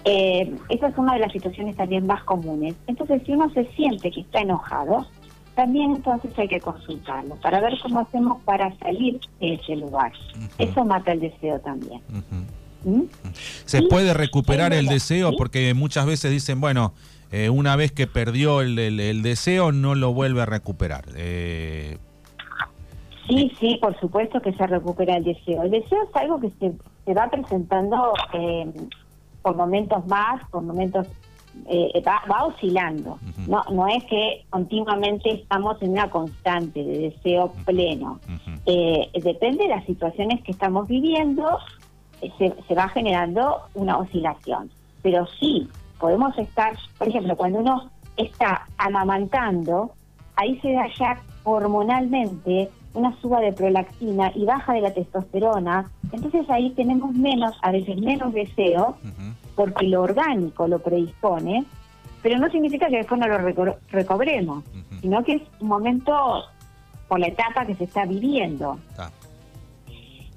Eh, 0.05 0.53
esa 0.69 0.87
es 0.89 0.97
una 0.97 1.13
de 1.13 1.19
las 1.19 1.31
situaciones 1.31 1.77
también 1.77 2.05
más 2.05 2.23
comunes. 2.23 2.75
Entonces, 2.87 3.21
si 3.25 3.31
uno 3.31 3.49
se 3.53 3.65
siente 3.73 4.11
que 4.11 4.21
está 4.21 4.41
enojado, 4.41 5.05
también 5.55 5.91
entonces 5.91 6.31
hay 6.37 6.47
que 6.49 6.59
consultarlo 6.59 7.35
para 7.35 7.61
ver 7.61 7.73
cómo 7.81 7.99
hacemos 8.01 8.41
para 8.43 8.75
salir 8.79 9.19
de 9.39 9.53
ese 9.53 9.75
lugar. 9.77 10.11
Eso 10.57 10.83
mata 10.83 11.13
el 11.13 11.21
deseo 11.21 11.59
también. 11.59 12.01
¿Mm? 12.83 13.03
¿Se 13.65 13.81
puede 13.83 14.13
recuperar 14.13 14.73
el 14.73 14.87
deseo? 14.87 15.29
sí. 15.29 15.35
Porque 15.37 15.73
muchas 15.73 16.05
veces 16.05 16.31
dicen, 16.31 16.59
bueno, 16.59 16.93
eh, 17.33 17.49
una 17.49 17.75
vez 17.75 17.91
que 17.91 18.05
perdió 18.07 18.61
el, 18.61 18.77
el- 18.77 18.99
el 18.99 19.21
deseo, 19.23 19.71
no 19.71 19.95
lo 19.95 20.13
vuelve 20.13 20.41
a 20.43 20.45
recuperar. 20.45 21.05
Eh, 21.15 21.97
Sí, 23.27 23.51
sí, 23.59 23.77
por 23.81 23.97
supuesto 24.01 24.41
que 24.41 24.51
se 24.53 24.67
recupera 24.67 25.15
el 25.15 25.23
deseo. 25.23 25.63
El 25.63 25.71
deseo 25.71 26.03
es 26.03 26.15
algo 26.15 26.41
que 26.41 26.49
se, 26.59 26.73
se 27.05 27.13
va 27.13 27.29
presentando 27.29 28.13
eh, 28.33 28.69
por 29.41 29.55
momentos 29.55 30.05
más, 30.07 30.41
por 30.49 30.61
momentos 30.61 31.07
eh, 31.67 32.03
va, 32.05 32.21
va 32.29 32.43
oscilando. 32.45 33.17
No, 33.47 33.63
no 33.71 33.87
es 33.87 34.03
que 34.05 34.43
continuamente 34.49 35.31
estamos 35.35 35.81
en 35.81 35.91
una 35.91 36.09
constante 36.09 36.83
de 36.83 36.97
deseo 37.11 37.53
pleno. 37.65 38.19
Eh, 38.65 39.09
depende 39.23 39.63
de 39.63 39.69
las 39.69 39.85
situaciones 39.85 40.41
que 40.43 40.51
estamos 40.51 40.87
viviendo, 40.89 41.59
se, 42.37 42.53
se 42.67 42.75
va 42.75 42.89
generando 42.89 43.61
una 43.73 43.97
oscilación. 43.99 44.69
Pero 45.01 45.25
sí, 45.39 45.69
podemos 45.99 46.37
estar, 46.37 46.73
por 46.97 47.07
ejemplo, 47.07 47.35
cuando 47.35 47.59
uno 47.59 47.89
está 48.17 48.67
amamantando, 48.77 49.91
ahí 50.35 50.59
se 50.59 50.71
da 50.73 50.87
ya 50.97 51.21
hormonalmente 51.43 52.69
una 52.93 53.15
suba 53.21 53.39
de 53.39 53.51
prolactina 53.53 54.31
y 54.35 54.45
baja 54.45 54.73
de 54.73 54.81
la 54.81 54.93
testosterona, 54.93 55.89
entonces 56.11 56.47
ahí 56.49 56.69
tenemos 56.71 57.11
menos, 57.13 57.57
a 57.63 57.71
veces 57.71 57.97
menos 57.99 58.33
deseo, 58.33 58.97
porque 59.55 59.87
lo 59.87 60.03
orgánico 60.03 60.67
lo 60.67 60.79
predispone, 60.79 61.65
pero 62.21 62.37
no 62.37 62.49
significa 62.49 62.87
que 62.89 62.97
después 62.97 63.19
no 63.19 63.27
lo 63.27 63.37
reco- 63.39 63.77
recobremos, 63.91 64.63
sino 65.01 65.23
que 65.23 65.33
es 65.35 65.41
un 65.59 65.67
momento 65.67 66.43
por 67.07 67.19
la 67.19 67.27
etapa 67.27 67.65
que 67.65 67.75
se 67.75 67.83
está 67.85 68.05
viviendo. 68.05 68.79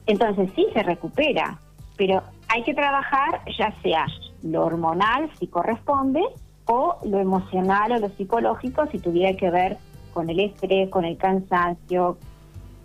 Entonces 0.07 0.51
sí 0.55 0.67
se 0.73 0.83
recupera, 0.83 1.59
pero 1.97 2.23
hay 2.49 2.63
que 2.63 2.75
trabajar 2.75 3.41
ya 3.59 3.73
sea 3.83 4.07
lo 4.43 4.65
hormonal 4.65 5.31
si 5.39 5.47
corresponde 5.47 6.21
o 6.67 6.97
lo 7.05 7.19
emocional 7.21 7.93
o 7.93 7.99
lo 7.99 8.09
psicológico 8.11 8.87
si 8.91 8.99
tuviera 8.99 9.37
que 9.37 9.51
ver 9.51 9.77
con 10.13 10.29
el 10.31 10.41
estrés, 10.41 10.89
con 10.91 11.05
el 11.05 11.17
cansancio, 11.17 12.19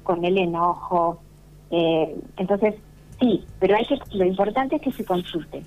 con 0.04 0.24
el 0.26 0.38
enojo. 0.38 1.20
Eh, 1.72 2.16
entonces 2.38 2.76
sí, 3.20 3.44
pero 3.60 3.76
hay 3.76 3.86
que, 3.86 3.98
lo 4.18 4.26
importante 4.26 4.76
es 4.76 4.82
que 4.82 4.92
se 4.92 5.06
consulte. 5.06 5.64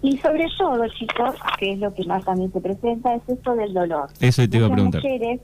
Y 0.00 0.16
sobre 0.18 0.46
todo, 0.56 0.82
chicos, 0.88 1.34
que 1.58 1.72
es 1.72 1.78
lo 1.78 1.92
que 1.92 2.02
más 2.04 2.24
también 2.24 2.50
se 2.50 2.62
presenta, 2.62 3.14
es 3.14 3.22
esto 3.28 3.54
del 3.56 3.74
dolor. 3.74 4.08
Eso 4.18 4.48
te 4.48 4.56
iba 4.56 4.68
a 4.68 4.70
preguntar. 4.72 5.02
mujeres, 5.02 5.40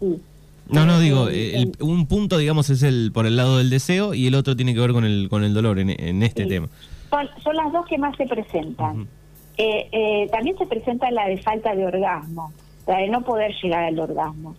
sí. 0.00 0.20
No, 0.68 0.84
no, 0.84 0.98
digo, 0.98 1.28
eh, 1.28 1.56
el- 1.62 1.72
un 1.80 2.06
punto, 2.06 2.38
digamos, 2.38 2.70
es 2.70 2.82
el 2.82 3.10
por 3.14 3.26
el 3.26 3.36
lado 3.36 3.58
del 3.58 3.70
deseo 3.70 4.14
y 4.14 4.26
el 4.26 4.34
otro 4.34 4.56
tiene 4.56 4.74
que 4.74 4.80
ver 4.80 4.92
con 4.92 5.04
el 5.04 5.28
con 5.28 5.44
el 5.44 5.54
dolor 5.54 5.78
en, 5.78 5.90
en 5.90 6.22
este 6.24 6.42
Sí. 6.44 6.48
tema. 6.48 6.68
Son, 7.10 7.28
son 7.42 7.56
las 7.56 7.72
dos 7.72 7.86
que 7.86 7.98
más 7.98 8.16
se 8.16 8.26
presentan. 8.26 9.08
Eh, 9.56 9.88
eh, 9.92 10.28
también 10.30 10.56
se 10.56 10.66
presenta 10.66 11.10
la 11.10 11.26
de 11.26 11.36
falta 11.42 11.74
de 11.74 11.84
orgasmo, 11.84 12.52
la 12.86 12.98
de 12.98 13.08
no 13.08 13.22
poder 13.22 13.52
llegar 13.62 13.84
al 13.84 13.98
orgasmo, 13.98 14.54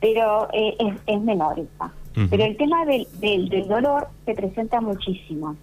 pero 0.00 0.48
eh, 0.52 0.76
es, 0.78 0.94
es 1.06 1.20
menor 1.20 1.58
esa. 1.58 1.92
Pero 2.30 2.44
el 2.44 2.56
tema 2.56 2.84
del, 2.84 3.08
del, 3.18 3.48
del 3.48 3.66
dolor 3.66 4.06
se 4.24 4.34
presenta 4.34 4.80
muchísimo. 4.80 5.56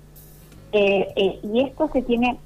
Y 0.73 1.61
esto 1.61 1.89
se 1.93 2.01
tiene 2.01 2.37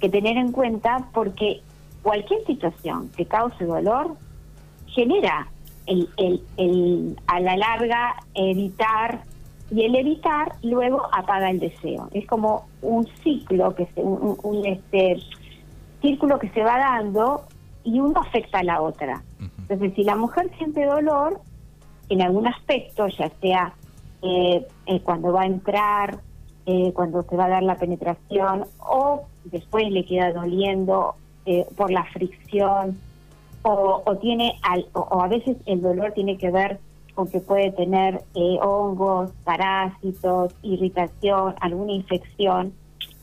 que 0.00 0.08
tener 0.08 0.36
en 0.36 0.50
cuenta 0.50 1.08
porque 1.12 1.60
cualquier 2.02 2.44
situación 2.46 3.10
que 3.16 3.26
cause 3.26 3.64
dolor 3.64 4.16
genera 4.88 5.48
el, 5.86 6.08
el, 6.16 6.42
el, 6.56 7.16
a 7.28 7.38
la 7.38 7.56
larga 7.56 8.16
evitar 8.34 9.22
y 9.70 9.84
el 9.84 9.94
evitar 9.96 10.52
luego 10.62 11.02
apaga 11.12 11.50
el 11.50 11.58
deseo. 11.60 12.08
Es 12.12 12.26
como 12.26 12.66
un 12.82 13.06
ciclo 13.22 13.74
que 13.74 13.86
se, 13.94 14.00
un, 14.02 14.64
este 14.66 15.16
círculo 16.00 16.38
que 16.38 16.48
se 16.50 16.62
va 16.62 16.78
dando 16.78 17.42
y 17.84 18.00
uno 18.00 18.20
afecta 18.20 18.60
a 18.60 18.64
la 18.64 18.80
otra. 18.80 19.22
Entonces, 19.68 19.92
si 19.94 20.04
la 20.04 20.16
mujer 20.16 20.50
siente 20.56 20.84
dolor 20.86 21.40
en 22.08 22.22
algún 22.22 22.46
aspecto, 22.46 23.06
ya 23.08 23.30
sea 23.40 23.74
eh, 24.22 24.66
eh, 24.86 25.00
cuando 25.00 25.32
va 25.32 25.42
a 25.42 25.46
entrar, 25.46 26.18
eh, 26.66 26.92
cuando 26.94 27.22
se 27.24 27.36
va 27.36 27.44
a 27.46 27.48
dar 27.48 27.62
la 27.62 27.76
penetración, 27.76 28.64
o 28.78 29.22
después 29.44 29.90
le 29.90 30.04
queda 30.06 30.32
doliendo 30.32 31.14
eh, 31.46 31.66
por 31.76 31.90
la 31.90 32.04
fricción, 32.04 32.98
o, 33.62 34.02
o 34.06 34.16
tiene 34.16 34.58
al- 34.62 34.86
o, 34.94 35.00
o 35.00 35.22
a 35.22 35.28
veces 35.28 35.56
el 35.66 35.82
dolor 35.82 36.12
tiene 36.12 36.38
que 36.38 36.50
ver 36.50 36.80
con 37.18 37.26
que 37.28 37.40
puede 37.40 37.72
tener 37.72 38.22
eh, 38.36 38.58
hongos, 38.62 39.32
parásitos, 39.42 40.52
irritación, 40.62 41.52
alguna 41.60 41.90
infección. 41.94 42.72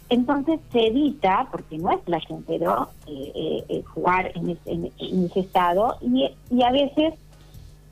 Entonces 0.09 0.59
se 0.73 0.87
evita, 0.87 1.47
porque 1.49 1.77
no 1.77 1.91
es 1.91 1.99
placentero, 2.01 2.89
eh, 3.07 3.31
eh, 3.33 3.63
eh, 3.69 3.83
jugar 3.83 4.33
en, 4.35 4.49
es- 4.49 4.57
en- 4.65 4.91
en 4.99 5.25
ese 5.27 5.39
estado 5.39 5.95
y, 6.01 6.29
y 6.51 6.61
a 6.63 6.71
veces 6.73 7.13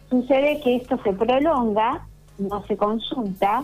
sucede 0.09 0.59
que 0.59 0.75
esto 0.75 0.99
se 1.05 1.13
prolonga, 1.13 2.05
no 2.37 2.61
se 2.67 2.75
consulta 2.75 3.63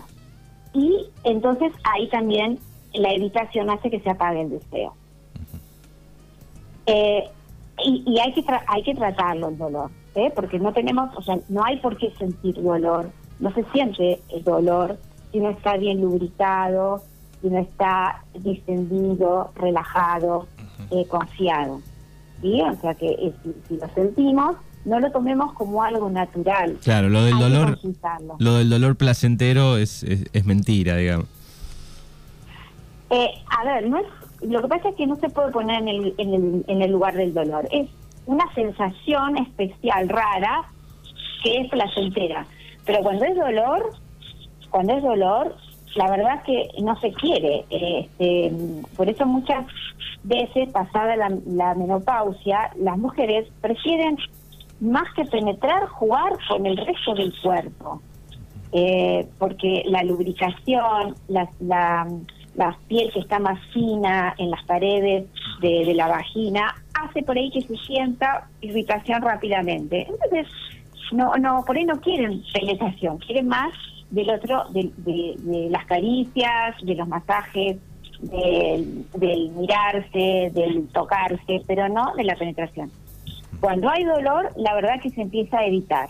y 0.72 1.08
entonces 1.24 1.72
ahí 1.84 2.08
también 2.08 2.58
la 2.94 3.12
evitación 3.12 3.68
hace 3.68 3.90
que 3.90 4.00
se 4.00 4.08
apague 4.08 4.40
el 4.40 4.48
deseo. 4.48 4.94
Eh, 6.86 7.28
y, 7.90 8.02
y 8.06 8.18
hay 8.18 8.32
que 8.32 8.42
tra- 8.44 8.62
hay 8.66 8.82
que 8.82 8.94
tratarlo 8.94 9.48
el 9.48 9.58
dolor, 9.58 9.90
¿eh? 10.14 10.30
porque 10.34 10.58
no 10.58 10.72
tenemos, 10.72 11.10
o 11.16 11.22
sea, 11.22 11.36
no 11.48 11.64
hay 11.64 11.78
por 11.78 11.96
qué 11.96 12.12
sentir 12.18 12.60
dolor, 12.62 13.10
no 13.38 13.52
se 13.52 13.64
siente 13.72 14.20
el 14.30 14.44
dolor 14.44 14.98
si 15.32 15.38
no 15.40 15.50
está 15.50 15.76
bien 15.76 16.00
lubricado, 16.00 17.02
si 17.40 17.48
no 17.48 17.58
está 17.58 18.22
distendido, 18.34 19.50
relajado, 19.54 20.46
eh, 20.90 21.06
confiado. 21.08 21.80
¿sí? 22.42 22.60
O 22.60 22.74
sea 22.80 22.94
que 22.94 23.06
eh, 23.08 23.32
si, 23.42 23.54
si 23.68 23.76
lo 23.80 23.88
sentimos, 23.94 24.56
no 24.84 24.98
lo 24.98 25.10
tomemos 25.12 25.52
como 25.54 25.82
algo 25.82 26.08
natural. 26.10 26.78
Claro, 26.82 27.08
lo 27.08 27.22
del 27.22 27.34
Hay 27.34 27.40
dolor, 27.40 27.78
lo 28.38 28.54
del 28.54 28.70
dolor 28.70 28.96
placentero 28.96 29.76
es, 29.76 30.02
es, 30.02 30.24
es 30.32 30.44
mentira, 30.46 30.96
digamos. 30.96 31.26
Eh, 33.10 33.28
a 33.48 33.64
ver, 33.64 33.88
no 33.88 33.98
es, 33.98 34.06
lo 34.42 34.62
que 34.62 34.68
pasa 34.68 34.88
es 34.90 34.94
que 34.96 35.06
no 35.06 35.16
se 35.16 35.28
puede 35.28 35.50
poner 35.52 35.82
en 35.82 35.88
el, 35.88 36.14
en, 36.18 36.34
el, 36.34 36.64
en 36.66 36.82
el 36.82 36.90
lugar 36.90 37.14
del 37.14 37.34
dolor. 37.34 37.68
Es 37.70 37.88
una 38.26 38.52
sensación 38.54 39.36
especial, 39.38 40.08
rara, 40.08 40.64
que 41.42 41.62
es 41.62 41.70
placentera. 41.70 42.46
Pero 42.84 43.00
cuando 43.00 43.24
es 43.24 43.36
dolor, 43.36 43.90
cuando 44.70 44.94
es 44.94 45.02
dolor, 45.02 45.56
la 45.96 46.10
verdad 46.10 46.36
es 46.36 46.42
que 46.44 46.82
no 46.82 46.98
se 47.00 47.12
quiere. 47.12 47.64
Este, 47.70 48.52
por 48.96 49.08
eso 49.08 49.26
muchas 49.26 49.66
veces, 50.22 50.70
pasada 50.70 51.16
la, 51.16 51.30
la 51.46 51.74
menopausia, 51.74 52.70
las 52.78 52.98
mujeres 52.98 53.48
prefieren, 53.60 54.16
más 54.80 55.12
que 55.14 55.24
penetrar, 55.24 55.86
jugar 55.88 56.32
con 56.48 56.64
el 56.64 56.76
resto 56.76 57.14
del 57.14 57.34
cuerpo 57.42 58.00
eh, 58.72 59.26
porque 59.38 59.82
la 59.86 60.02
lubricación, 60.02 61.16
la, 61.28 61.48
la, 61.60 62.06
la 62.54 62.76
piel 62.88 63.10
que 63.12 63.20
está 63.20 63.38
más 63.38 63.58
fina 63.72 64.34
en 64.38 64.50
las 64.50 64.62
paredes 64.64 65.24
de, 65.60 65.84
de 65.84 65.94
la 65.94 66.08
vagina, 66.08 66.74
hace 66.94 67.22
por 67.22 67.36
ahí 67.36 67.50
que 67.50 67.62
se 67.62 67.76
sienta 67.78 68.48
irritación 68.60 69.22
rápidamente. 69.22 70.06
Entonces, 70.08 70.46
no, 71.12 71.34
no, 71.36 71.64
por 71.64 71.76
ahí 71.76 71.84
no 71.84 72.00
quieren 72.00 72.42
penetración, 72.52 73.18
quieren 73.18 73.48
más 73.48 73.70
del 74.10 74.30
otro, 74.30 74.64
de, 74.70 74.90
de- 74.98 75.34
de 75.38 75.70
las 75.70 75.84
caricias, 75.86 76.76
de 76.82 76.94
los 76.96 77.06
masajes, 77.08 77.76
del, 78.20 79.06
del 79.14 79.50
mirarse, 79.50 80.50
del 80.52 80.88
tocarse, 80.92 81.62
pero 81.66 81.88
no 81.88 82.12
de 82.16 82.24
la 82.24 82.34
penetración. 82.36 82.90
Cuando 83.60 83.88
hay 83.88 84.04
dolor, 84.04 84.52
la 84.56 84.74
verdad 84.74 85.00
que 85.00 85.10
se 85.10 85.22
empieza 85.22 85.58
a 85.58 85.66
evitar. 85.66 86.08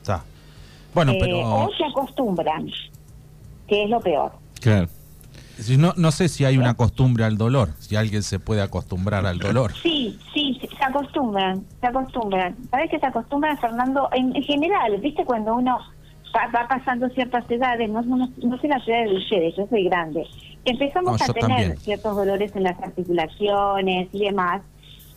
Está. 0.00 0.24
Bueno, 0.94 1.12
Eh, 1.12 1.18
pero 1.20 1.40
o 1.40 1.70
se 1.76 1.84
acostumbran. 1.84 2.68
que 3.66 3.84
es 3.84 3.90
lo 3.90 4.00
peor. 4.00 4.32
Claro. 4.60 4.88
No, 5.78 5.92
no 5.96 6.10
sé 6.12 6.28
si 6.28 6.44
hay 6.44 6.56
una 6.58 6.74
costumbre 6.74 7.24
al 7.24 7.36
dolor, 7.36 7.70
si 7.80 7.96
alguien 7.96 8.22
se 8.22 8.38
puede 8.38 8.62
acostumbrar 8.62 9.26
al 9.26 9.38
dolor. 9.38 9.72
Sí, 9.82 10.18
sí, 10.32 10.58
se 10.60 10.84
acostumbran, 10.84 11.64
se 11.80 11.86
acostumbran. 11.86 12.56
¿Sabes 12.70 12.90
que 12.90 12.98
se 12.98 13.06
acostumbran, 13.06 13.58
Fernando? 13.58 14.08
En, 14.12 14.34
en 14.36 14.42
general, 14.42 14.96
¿viste? 15.00 15.24
Cuando 15.24 15.56
uno 15.56 15.78
va, 16.36 16.46
va 16.54 16.68
pasando 16.68 17.08
ciertas 17.10 17.50
edades, 17.50 17.90
no, 17.90 18.02
no, 18.02 18.28
no 18.42 18.58
sé 18.60 18.68
las 18.68 18.86
edades 18.86 19.10
de 19.10 19.16
ustedes, 19.16 19.56
yo 19.56 19.66
soy 19.68 19.84
grande, 19.84 20.24
empezamos 20.64 21.18
No, 21.18 21.24
a 21.24 21.34
tener 21.34 21.48
también. 21.48 21.76
ciertos 21.78 22.14
dolores 22.16 22.54
en 22.54 22.62
las 22.62 22.78
articulaciones 22.80 24.08
y 24.12 24.18
demás. 24.20 24.62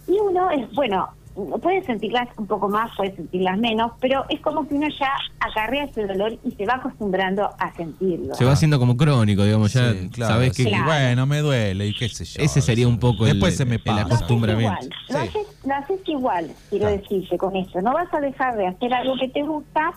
Y 0.08 0.14
uno 0.14 0.50
es, 0.52 0.72
bueno, 0.74 1.08
puede 1.34 1.84
sentirlas 1.86 2.28
un 2.38 2.46
poco 2.48 2.68
más, 2.70 2.96
puede 2.96 3.16
sentirlas 3.16 3.58
menos, 3.58 3.94
pero 4.02 4.26
es 4.30 4.40
como 4.42 4.68
que 4.68 4.76
uno 4.76 4.88
ya 5.00 5.10
acarrea 5.40 5.86
ese 5.86 6.06
dolor 6.06 6.38
y 6.44 6.52
se 6.52 6.66
va 6.66 6.76
acostumbrando 6.76 7.50
a 7.58 7.74
sentirlo. 7.76 8.36
Se 8.36 8.44
va 8.46 8.52
haciendo 8.52 8.78
como 8.80 8.98
crónico, 8.98 9.44
digamos, 9.44 9.72
ya 9.74 9.92
Sí, 9.94 10.10
claro, 10.10 10.34
sabes 10.34 10.50
que 10.58 10.64
sí, 10.64 10.70
Claro. 10.70 10.86
bueno, 10.86 11.26
me 11.26 11.40
duele 11.40 11.88
y 11.88 11.94
qué 11.94 12.10
sé 12.10 12.26
yo. 12.26 12.42
Ese 12.44 12.62
sería 12.62 12.88
un 12.88 13.00
poco 13.00 13.26
el- 13.26 13.34
Después 13.34 13.56
se 13.56 13.66
me 13.66 13.76
el 13.76 13.82
pasa. 13.82 14.00
Lo 14.02 14.06
haces 14.06 14.16
acostumbramiento. 14.18 14.86
igual, 14.86 14.90
lo 15.10 15.20
Sí. 15.22 15.28
haces, 15.28 15.66
lo 15.66 15.74
haces 15.76 16.00
igual, 16.08 16.52
quiero 16.70 16.88
decirte 16.88 17.38
con 17.38 17.56
esto. 17.56 17.82
No 17.82 17.94
vas 17.94 18.14
a 18.14 18.20
dejar 18.20 18.58
de 18.58 18.68
hacer 18.68 18.94
algo 18.94 19.16
que 19.18 19.30
te 19.30 19.42
gusta 19.44 19.94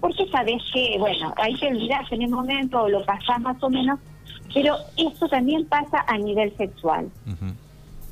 porque 0.00 0.26
sabes 0.30 0.62
que, 0.74 0.96
bueno, 0.98 1.32
ahí 1.38 1.54
te 1.56 1.68
olvidas 1.68 2.10
en 2.12 2.22
el 2.22 2.28
momento 2.30 2.82
o 2.82 2.88
lo 2.88 3.04
pasás 3.06 3.40
más 3.40 3.60
o 3.62 3.70
menos, 3.70 3.98
pero 4.52 4.76
esto 4.98 5.26
también 5.28 5.64
pasa 5.66 6.04
a 6.06 6.18
nivel 6.18 6.54
sexual. 6.56 7.08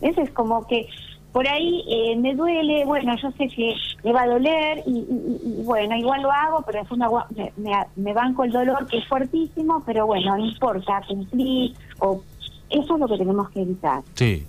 Eso 0.00 0.20
es 0.22 0.30
como 0.30 0.66
que 0.66 0.86
por 1.34 1.46
ahí 1.46 1.82
eh, 1.88 2.16
me 2.16 2.34
duele, 2.34 2.84
bueno, 2.86 3.14
yo 3.20 3.30
sé 3.32 3.48
que 3.48 3.74
me 4.04 4.12
va 4.12 4.22
a 4.22 4.26
doler 4.28 4.82
y, 4.86 4.90
y- 5.00 5.40
y, 5.60 5.62
bueno, 5.64 5.94
igual 5.96 6.22
lo 6.22 6.30
hago, 6.32 6.62
pero 6.64 6.78
después 6.78 6.98
me, 6.98 7.52
me, 7.56 7.72
me- 7.96 8.12
banco 8.14 8.44
el 8.44 8.52
dolor 8.52 8.86
que 8.86 8.98
es 8.98 9.06
fuertísimo, 9.08 9.82
pero 9.84 10.06
bueno, 10.06 10.36
no 10.38 10.46
importa, 10.46 11.02
cumplí, 11.08 11.74
o 11.98 12.22
eso 12.70 12.94
es 12.94 13.00
lo 13.00 13.06
que 13.08 13.18
tenemos 13.18 13.50
que 13.50 13.62
evitar. 13.62 14.02
Sí. 14.14 14.46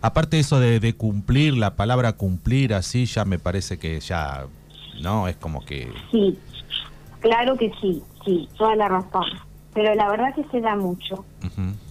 Aparte 0.00 0.38
eso 0.38 0.60
de, 0.60 0.78
de 0.78 0.92
cumplir, 0.94 1.56
la 1.58 1.74
palabra 1.74 2.12
cumplir 2.12 2.72
así 2.72 3.04
ya 3.06 3.24
me 3.24 3.40
parece 3.40 3.78
que 3.80 3.98
ya, 3.98 4.46
¿no? 5.02 5.26
Es 5.26 5.34
como 5.36 5.60
que... 5.64 5.88
Sí, 6.12 6.38
claro 7.18 7.56
que 7.56 7.72
sí, 7.80 8.00
sí, 8.24 8.48
toda 8.56 8.76
la 8.76 8.86
razón. 8.88 9.24
Pero 9.74 9.94
la 9.96 10.08
verdad 10.08 10.34
que 10.36 10.44
se 10.52 10.60
da 10.60 10.76
mucho. 10.76 11.24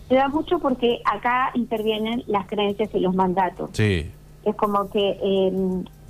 Se 0.08 0.16
da 0.16 0.30
mucho 0.30 0.58
porque 0.60 1.02
acá 1.06 1.52
intervienen 1.54 2.24
las 2.28 2.48
creencias 2.48 2.90
y 2.94 3.00
los 3.02 3.14
mandatos. 3.14 3.70
Sí, 3.74 4.10
Es 4.48 4.56
como 4.56 4.90
que 4.90 5.18
eh, 5.22 5.52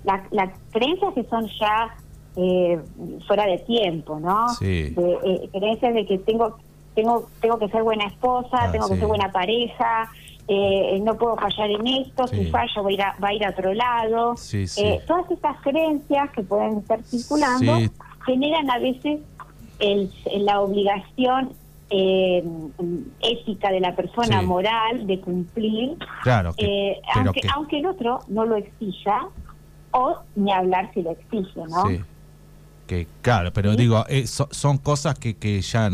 la- 0.04 0.24
las 0.32 0.50
creencias 0.72 1.14
que 1.16 1.24
son 1.26 1.48
ya 1.60 1.96
eh, 2.36 2.80
fuera 3.26 3.46
de 3.48 3.58
tiempo, 3.60 4.20
¿no? 4.20 4.48
Sí. 4.50 4.92
De, 4.92 5.18
eh, 5.26 5.50
creencias 5.52 5.94
de 5.94 6.06
que 6.06 6.20
tengo 6.20 6.56
tengo 6.94 7.28
tengo 7.42 7.58
que 7.58 7.68
ser 7.70 7.82
buena 7.84 8.06
esposa, 8.06 8.58
Ah, 8.66 8.72
tengo 8.72 8.88
que 8.90 8.98
ser 8.98 9.08
buena 9.08 9.32
pareja, 9.32 10.10
eh, 10.48 11.00
no 11.04 11.16
puedo 11.16 11.36
fallar 11.36 11.70
en 11.72 11.88
esto, 11.88 12.28
Sí. 12.28 12.38
si 12.46 12.52
fallo 12.52 12.84
va 12.84 12.90
a 12.90 12.94
ir 12.94 13.02
a, 13.02 13.16
va 13.24 13.28
a, 13.30 13.34
ir 13.34 13.44
a 13.46 13.50
otro 13.50 13.74
lado. 13.74 14.38
Sí, 14.38 14.68
sí. 14.68 14.84
Eh, 14.84 15.02
todas 15.08 15.30
estas 15.32 15.58
creencias 15.62 16.30
que 16.32 16.44
pueden 16.44 16.78
estar 16.78 17.02
circulando 17.04 17.74
generan 18.26 18.70
a 18.70 18.78
veces 18.80 19.20
el, 19.80 20.12
la 20.46 20.62
obligación 20.62 21.54
eh, 21.90 22.44
ética 23.22 23.72
de 23.72 23.80
la 23.80 23.96
persona 23.96 24.42
Sí. 24.42 24.46
moral 24.46 25.08
de 25.08 25.20
cumplir, 25.22 25.98
claro. 26.24 26.54
Que, 26.54 26.92
eh, 26.92 27.02
aunque, 27.16 27.42
que- 27.42 27.48
aunque 27.54 27.80
el 27.80 27.86
otro 27.86 28.20
no 28.28 28.46
lo 28.46 28.56
exija 28.58 29.30
o 29.92 30.18
ni 30.36 30.52
hablar 30.52 30.92
si 30.94 31.02
lo 31.02 31.12
exige, 31.12 31.62
¿no? 31.70 31.88
Sí. 31.88 32.02
Que 32.88 33.08
claro, 33.22 33.52
pero 33.54 33.72
Sí. 33.72 33.78
digo, 33.78 34.06
eh, 34.10 34.28
so- 34.28 34.48
son 34.52 34.78
cosas 34.78 35.18
que, 35.20 35.36
que 35.38 35.62
ya 35.62 35.90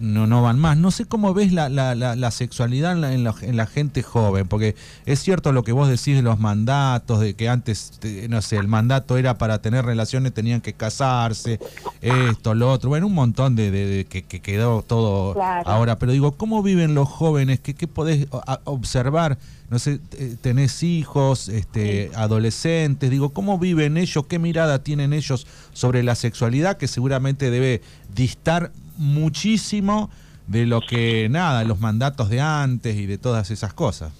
no, 0.00 0.26
no 0.26 0.42
van 0.42 0.58
más. 0.58 0.76
No 0.76 0.90
sé 0.90 1.06
cómo 1.06 1.32
ves 1.34 1.52
la, 1.52 1.68
la, 1.68 1.94
la, 1.94 2.14
la 2.14 2.30
sexualidad 2.30 2.92
en 2.92 3.00
la, 3.00 3.12
en, 3.14 3.24
la, 3.24 3.34
en 3.40 3.56
la 3.56 3.66
gente 3.66 4.02
joven, 4.02 4.46
porque 4.46 4.76
es 5.06 5.20
cierto 5.20 5.52
lo 5.52 5.64
que 5.64 5.72
vos 5.72 5.88
decís 5.88 6.14
de 6.16 6.22
los 6.22 6.38
mandatos, 6.38 7.20
de 7.20 7.34
que 7.34 7.48
antes, 7.48 7.92
te- 7.98 8.28
no 8.28 8.42
sé, 8.42 8.56
el 8.56 8.68
mandato 8.68 9.16
era 9.16 9.38
para 9.38 9.60
tener 9.62 9.84
relaciones, 9.84 10.34
tenían 10.34 10.60
que 10.60 10.74
casarse, 10.74 11.58
esto, 12.00 12.54
lo 12.54 12.70
otro, 12.70 12.90
bueno, 12.90 13.06
un 13.06 13.14
montón 13.14 13.56
de, 13.56 13.70
de- 13.70 13.86
de 13.86 14.04
que, 14.04 14.22
que 14.22 14.40
quedó 14.40 14.82
todo 14.82 15.34
Claro. 15.34 15.68
ahora. 15.70 15.98
Pero 15.98 16.12
digo, 16.12 16.32
¿cómo 16.32 16.62
viven 16.62 16.94
los 16.94 17.08
jóvenes? 17.08 17.60
¿Qué, 17.60 17.74
qué 17.74 17.88
podés 17.88 18.26
observar? 18.64 19.38
No 19.70 19.78
sé, 19.78 20.00
tenés 20.42 20.82
hijos, 20.82 21.48
este, 21.48 22.10
adolescentes, 22.14 23.08
digo, 23.10 23.30
¿cómo 23.30 23.58
viven 23.58 23.96
ellos? 23.96 24.26
¿Qué 24.28 24.38
mirada 24.38 24.82
tienen 24.82 25.14
ellos 25.14 25.46
sobre 25.72 26.02
la 26.02 26.14
sexualidad 26.14 26.76
que 26.76 26.88
seguramente 26.88 27.50
debe 27.50 27.80
distar 28.14 28.70
muchísimo 28.96 30.10
de 30.46 30.66
lo 30.66 30.80
que, 30.80 31.28
nada, 31.30 31.64
los 31.64 31.80
mandatos 31.80 32.28
de 32.28 32.40
antes 32.40 32.96
y 32.96 33.06
de 33.06 33.18
todas 33.18 33.50
esas 33.50 33.72
cosas? 33.72 34.12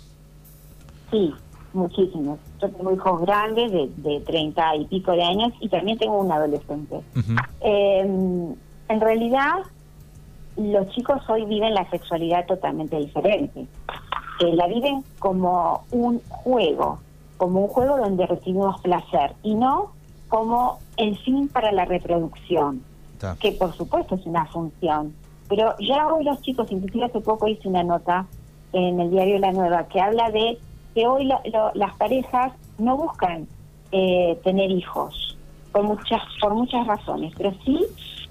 Sí, 1.10 1.32
muchísimos. 1.72 2.38
Yo 2.60 2.70
tengo 2.70 2.92
hijos 2.92 3.20
grandes 3.22 3.72
de, 3.72 3.90
de 3.96 4.20
30 4.20 4.76
y 4.76 4.84
pico 4.86 5.12
de 5.12 5.22
años 5.22 5.52
y 5.60 5.68
también 5.68 5.98
tengo 5.98 6.18
un 6.18 6.32
adolescente. 6.32 7.00
Eh, 7.60 8.00
en 8.00 9.00
realidad, 9.00 9.54
los 10.56 10.88
chicos 10.90 11.22
hoy 11.28 11.44
viven 11.44 11.74
la 11.74 11.88
sexualidad 11.90 12.46
totalmente 12.46 12.96
diferente. 12.98 13.66
Eh, 14.40 14.54
la 14.54 14.66
viven 14.66 15.04
como 15.18 15.84
un 15.90 16.20
juego, 16.28 16.98
como 17.36 17.62
un 17.62 17.68
juego 17.68 17.96
donde 17.98 18.26
recibimos 18.26 18.80
placer 18.80 19.34
y 19.42 19.54
no 19.54 19.92
como 20.28 20.78
el 20.96 21.18
fin 21.18 21.48
para 21.48 21.72
la 21.72 21.84
reproducción, 21.84 22.82
está. 23.30 23.36
que 23.40 23.52
por 23.52 23.72
supuesto 23.76 24.14
es 24.16 24.26
una 24.26 24.46
función. 24.46 25.14
Pero 25.48 25.74
ya 25.80 26.06
hoy 26.08 26.24
los 26.24 26.40
chicos, 26.42 26.70
inclusive 26.70 27.04
hace 27.06 27.20
poco 27.20 27.46
hice 27.48 27.68
una 27.68 27.82
nota 27.82 28.26
en 28.72 28.98
el 29.00 29.10
diario 29.10 29.38
La 29.38 29.52
Nueva 29.52 29.84
que 29.88 30.00
habla 30.00 30.30
de 30.30 30.58
que 30.94 31.06
hoy 31.06 31.24
lo- 31.26 31.40
lo- 31.52 31.72
las 31.74 31.94
parejas 31.96 32.52
no 32.78 32.96
buscan 32.96 33.46
eh, 33.92 34.38
tener 34.42 34.70
hijos 34.70 35.36
por 35.70 35.82
muchas 35.82 36.22
por 36.40 36.54
muchas 36.54 36.86
razones, 36.86 37.32
pero 37.36 37.52
sí 37.64 37.78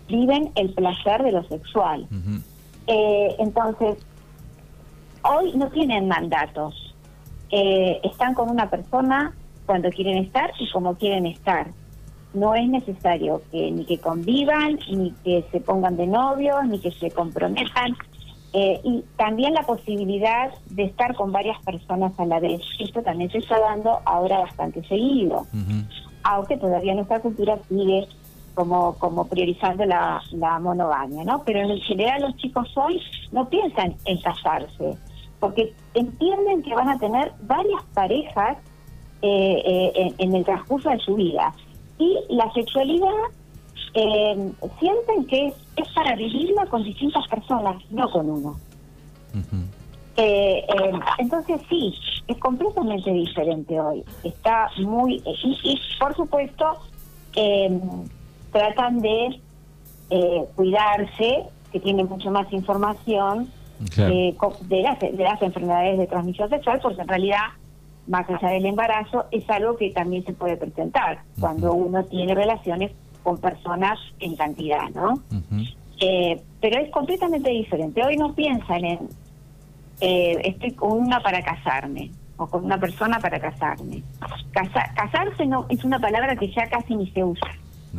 viven 0.07 0.51
el 0.55 0.71
placer 0.73 1.21
de 1.23 1.31
lo 1.31 1.43
sexual. 1.43 2.07
Eh, 2.87 3.35
entonces, 3.39 3.97
hoy 5.23 5.53
no 5.55 5.69
tienen 5.69 6.07
mandatos. 6.07 6.95
Eh, 7.51 7.99
están 8.03 8.33
con 8.33 8.49
una 8.49 8.69
persona 8.69 9.33
cuando 9.65 9.89
quieren 9.89 10.17
estar 10.17 10.51
y 10.59 10.69
como 10.71 10.95
quieren 10.95 11.25
estar. 11.27 11.67
No 12.33 12.55
es 12.55 12.67
necesario 12.67 13.41
que 13.51 13.71
ni 13.71 13.85
que 13.85 13.99
convivan, 13.99 14.79
ni 14.89 15.11
que 15.23 15.45
se 15.51 15.59
pongan 15.59 15.97
de 15.97 16.07
novios, 16.07 16.65
ni 16.67 16.79
que 16.79 16.91
se 16.91 17.11
comprometan. 17.11 17.95
Eh, 18.53 18.81
y 18.83 19.03
también 19.15 19.53
la 19.53 19.63
posibilidad 19.63 20.51
de 20.69 20.83
estar 20.83 21.15
con 21.15 21.31
varias 21.31 21.61
personas 21.63 22.11
a 22.19 22.25
la 22.25 22.39
vez. 22.39 22.61
Esto 22.79 23.01
también 23.01 23.31
se 23.31 23.37
está 23.37 23.59
dando 23.59 23.99
ahora 24.05 24.39
bastante 24.39 24.83
seguido 24.87 25.45
aunque 26.23 26.57
todavía 26.57 26.93
nuestra 26.93 27.19
cultura 27.19 27.57
sigue 27.67 28.07
como, 28.53 28.93
como 28.95 29.27
priorizando 29.27 29.85
la, 29.85 30.21
la 30.31 30.59
monogamia, 30.59 31.23
¿no? 31.23 31.43
Pero 31.45 31.59
en 31.59 31.79
general 31.79 32.21
los 32.21 32.35
chicos 32.37 32.69
hoy 32.75 33.01
no 33.31 33.47
piensan 33.49 33.95
en 34.05 34.19
casarse, 34.19 34.97
porque 35.39 35.73
entienden 35.93 36.61
que 36.61 36.73
van 36.75 36.89
a 36.89 36.99
tener 36.99 37.31
varias 37.43 37.83
parejas 37.93 38.57
eh, 39.21 39.61
eh, 39.65 39.91
en, 39.95 40.15
en 40.17 40.35
el 40.35 40.45
transcurso 40.45 40.89
de 40.89 40.99
su 40.99 41.15
vida. 41.15 41.53
Y 42.01 42.17
la 42.29 42.51
sexualidad 42.53 43.19
eh, 43.93 44.51
sienten 44.79 45.25
que 45.27 45.47
es, 45.47 45.53
es 45.75 45.87
para 45.93 46.15
vivirla 46.15 46.65
con 46.65 46.83
distintas 46.83 47.27
personas, 47.27 47.75
no 47.91 48.09
con 48.09 48.29
uno. 48.29 48.57
Eh, 50.17 50.65
eh, 50.67 50.91
entonces 51.19 51.61
sí, 51.69 51.93
es 52.27 52.37
completamente 52.37 53.11
diferente 53.11 53.79
hoy. 53.79 54.03
Está 54.23 54.69
muy... 54.79 55.17
eh, 55.25 55.33
y, 55.43 55.59
y, 55.73 55.79
por 55.99 56.15
supuesto, 56.15 56.65
eh, 57.35 57.79
tratan 58.51 58.99
de 59.01 59.39
eh, 60.09 60.45
cuidarse, 60.55 61.43
que 61.71 61.79
tienen 61.79 62.07
mucho 62.09 62.31
más 62.31 62.51
información 62.51 63.49
Claro. 63.95 64.13
co- 64.37 64.57
de, 64.61 64.81
las, 64.83 64.99
de 64.99 65.23
las 65.23 65.41
enfermedades 65.41 65.97
de 65.97 66.05
transmisión 66.07 66.49
sexual, 66.49 66.79
porque 66.83 67.01
en 67.01 67.07
realidad, 67.07 67.45
más 68.07 68.29
allá 68.29 68.49
del 68.49 68.65
embarazo, 68.65 69.25
es 69.31 69.47
algo 69.49 69.77
que 69.77 69.91
también 69.91 70.25
se 70.25 70.33
puede 70.33 70.57
presentar 70.57 71.19
cuando 71.39 71.73
uno 71.73 72.03
tiene 72.05 72.33
relaciones 72.35 72.91
con 73.23 73.37
personas 73.37 73.99
en 74.19 74.35
cantidad, 74.35 74.89
¿no? 74.89 75.21
Eh, 75.99 76.41
pero 76.59 76.81
es 76.81 76.89
completamente 76.91 77.51
diferente. 77.51 78.03
Hoy 78.03 78.17
no 78.17 78.33
piensan 78.33 78.83
en 78.85 78.99
eh, 80.01 80.35
estoy 80.45 80.71
con 80.71 80.93
una 80.93 81.21
para 81.21 81.41
casarme 81.43 82.09
o 82.37 82.47
con 82.47 82.65
una 82.65 82.79
persona 82.79 83.19
para 83.19 83.39
casarme. 83.39 84.01
Casa- 84.51 84.91
casarse 84.95 85.45
no 85.45 85.67
es 85.69 85.83
una 85.83 85.99
palabra 85.99 86.35
que 86.35 86.51
ya 86.51 86.67
casi 86.69 86.95
ni 86.95 87.07
se 87.11 87.23
usa. 87.23 87.51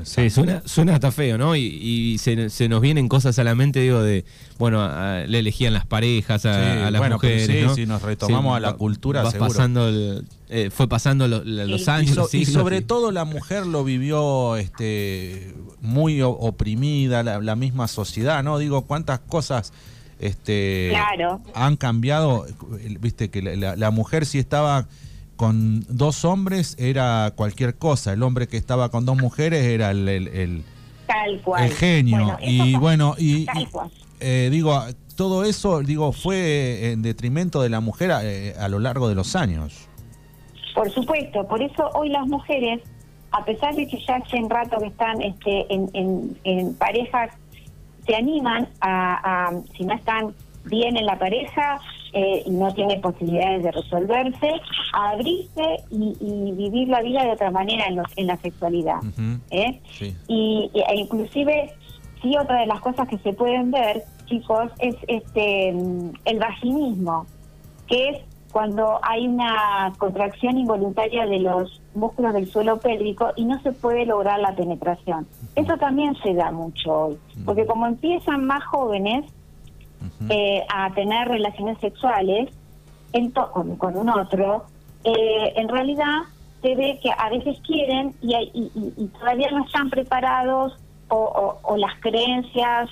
Sí, 0.05 0.31
suena, 0.31 0.63
suena 0.65 0.95
hasta 0.95 1.13
feo, 1.13 1.37
¿no? 1.37 1.55
Y, 1.55 1.61
y 1.65 2.19
se, 2.19 2.49
se, 2.49 2.69
nos 2.69 2.81
vienen 2.81 3.09
cosas 3.09 3.39
a 3.39 3.45
la 3.45 3.55
mente, 3.55 3.81
digo, 3.81 4.03
de, 4.03 4.25
bueno, 4.59 4.81
a, 4.83 5.25
le 5.27 5.39
elegían 5.41 5.75
las 5.75 5.85
parejas 5.85 6.47
a, 6.47 6.55
Sí, 6.55 6.79
a 6.87 6.91
las 6.91 6.99
bueno, 6.99 7.17
mujeres, 7.17 7.47
sí, 7.47 7.61
¿no? 7.63 7.75
si 7.75 7.85
nos 7.85 8.01
retomamos 8.01 8.57
a 8.57 8.61
la 8.61 8.71
va- 8.71 8.77
cultura, 8.79 9.23
va 9.23 9.31
seguro. 9.31 9.49
pasando 9.51 9.89
el- 9.89 10.25
eh, 10.49 10.71
fue 10.71 10.89
pasando 10.89 11.29
lo- 11.29 11.45
los 11.45 11.85
Sí. 11.85 11.91
años, 11.91 12.33
Y, 12.35 12.45
so- 12.47 12.53
sobre 12.53 12.79
y- 12.79 12.81
todo 12.83 13.13
la 13.13 13.25
mujer 13.27 13.67
lo 13.67 13.85
vivió 13.85 14.57
este, 14.57 15.55
muy 15.83 16.23
oprimida, 16.23 17.23
la, 17.23 17.41
la 17.41 17.55
misma 17.57 17.87
sociedad, 17.87 18.43
¿no? 18.43 18.59
Digo, 18.59 18.83
cuántas 18.87 19.21
cosas 19.21 19.73
este, 20.21 20.89
Claro. 20.91 21.43
han 21.55 21.77
cambiado. 21.77 22.47
Viste 23.01 23.29
que 23.31 23.43
la, 23.43 23.57
la- 23.57 23.77
la 23.77 23.91
mujer 23.91 24.25
si 24.25 24.39
estaba 24.39 24.87
con 25.37 25.85
dos 25.89 26.25
hombres 26.25 26.77
era 26.79 27.33
cualquier 27.35 27.77
cosa, 27.77 28.13
el 28.13 28.23
hombre 28.23 28.47
que 28.49 28.57
estaba 28.57 28.91
con 28.91 29.05
dos 29.07 29.17
mujeres 29.17 29.65
era 29.65 29.91
el, 29.91 30.09
el- 30.09 30.29
el- 30.29 30.65
Tal 31.07 31.41
cual. 31.43 31.65
el 31.65 31.73
genio. 31.73 32.19
Bueno, 32.19 32.39
y 32.41 32.77
bueno, 32.77 33.15
y, 33.19 33.47
eh, 34.21 34.49
digo, 34.51 34.81
todo 35.17 35.45
eso 35.45 35.81
digo 35.81 36.13
fue 36.13 36.93
en 36.93 37.03
detrimento 37.03 37.61
de 37.61 37.69
la 37.69 37.81
mujer 37.81 38.11
eh, 38.23 38.55
a 38.59 38.69
lo 38.69 38.79
largo 38.79 39.09
de 39.09 39.15
los 39.15 39.35
años. 39.37 39.89
Por 40.75 40.91
supuesto, 40.91 41.47
por 41.49 41.61
eso 41.63 41.91
hoy 41.95 42.09
las 42.09 42.27
mujeres, 42.27 42.81
a 43.33 43.45
pesar 43.45 43.75
de 43.75 43.87
que 43.89 43.99
ya 44.07 44.17
hace 44.17 44.37
un 44.39 44.49
rato 44.49 44.79
que 44.79 44.87
están 44.87 45.21
este, 45.21 45.73
en, 45.75 45.91
en- 45.93 46.39
en 46.45 46.75
parejas, 46.75 47.31
se 48.07 48.15
animan 48.17 48.69
a, 48.81 49.49
a, 49.49 49.53
si 49.77 49.85
no 49.85 49.95
están 49.95 50.35
bien 50.65 50.97
en 50.97 51.05
la 51.07 51.19
pareja 51.19 51.81
eh, 52.13 52.43
y 52.45 52.51
no 52.51 52.73
tienen 52.75 53.01
posibilidades 53.01 53.63
de 53.63 53.73
resolverse, 53.73 54.51
a 54.93 55.11
abrirse 55.11 55.77
y, 55.91 56.17
y 56.21 56.53
vivir 56.53 56.89
la 56.89 57.01
vida 57.03 57.25
de 57.25 57.33
otra 57.33 57.51
manera 57.51 57.87
en, 57.87 57.97
los, 57.97 58.07
en 58.17 58.27
la 58.27 58.37
sexualidad. 58.39 59.01
¿eh? 59.51 59.81
Sí. 59.93 60.15
y, 60.29 60.71
y- 60.75 60.81
e 60.81 60.95
inclusive 60.97 61.73
sí 62.21 62.37
otra 62.37 62.61
de 62.61 62.67
las 62.67 62.81
cosas 62.81 63.09
que 63.09 63.19
se 63.19 63.33
pueden 63.33 63.71
ver 63.71 64.05
chicos 64.27 64.71
es 64.79 64.95
este 65.09 65.73
mm, 65.73 66.11
el 66.25 66.39
vaginismo 66.39 67.27
que 67.89 68.09
es 68.11 68.19
cuando 68.53 69.01
hay 69.03 69.27
una 69.27 69.93
contracción 69.99 70.59
involuntaria 70.59 71.27
de 71.27 71.41
los 71.41 71.81
músculos 71.95 72.35
del 72.35 72.47
suelo 72.47 72.79
pélvico 72.79 73.31
y 73.37 73.45
no 73.47 73.61
se 73.63 73.73
puede 73.73 74.05
lograr 74.07 74.39
la 74.41 74.55
penetración 74.55 75.27
eso 75.57 75.77
también 75.79 76.15
se 76.23 76.35
da 76.35 76.53
mucho 76.53 76.93
hoy 77.07 77.19
porque 77.45 77.67
como 77.67 77.87
empiezan 77.87 78.47
más 78.47 78.63
jóvenes 78.65 79.25
Eh, 80.31 80.65
a 80.75 80.93
tener 80.95 81.29
relaciones 81.29 81.79
sexuales 81.79 82.51
en 83.13 83.33
to- 83.33 83.51
con, 83.53 83.77
con 83.77 83.97
un 83.97 84.09
otro, 84.09 84.65
eh, 85.05 85.53
en 85.57 85.69
realidad 85.69 86.23
se 86.63 86.75
ve 86.77 86.99
que 87.03 87.11
a 87.11 87.29
veces 87.29 87.59
quieren 87.67 88.15
y, 88.23 88.35
hay- 88.35 88.51
y, 88.55 88.71
y- 88.97 89.07
todavía 89.19 89.51
no 89.51 89.65
están 89.65 89.91
preparados 89.91 90.77
o, 91.09 91.17
o- 91.17 91.59
o 91.63 91.77
las 91.77 91.99
creencias 92.01 92.89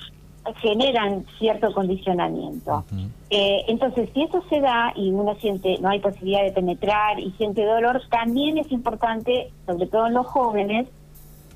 generan 0.56 1.24
cierto 1.38 1.72
condicionamiento. 1.72 2.84
Eh, 3.30 3.64
entonces, 3.68 4.08
si 4.14 4.22
eso 4.22 4.42
se 4.48 4.60
da 4.60 4.92
y 4.96 5.10
uno 5.10 5.34
siente, 5.36 5.78
no 5.80 5.88
hay 5.90 6.00
posibilidad 6.00 6.42
de 6.42 6.50
penetrar 6.52 7.20
y 7.20 7.30
siente 7.32 7.64
dolor, 7.64 8.02
también 8.10 8.58
es 8.58 8.70
importante, 8.72 9.50
sobre 9.66 9.86
todo 9.86 10.06
en 10.06 10.14
los 10.14 10.26
jóvenes, 10.26 10.88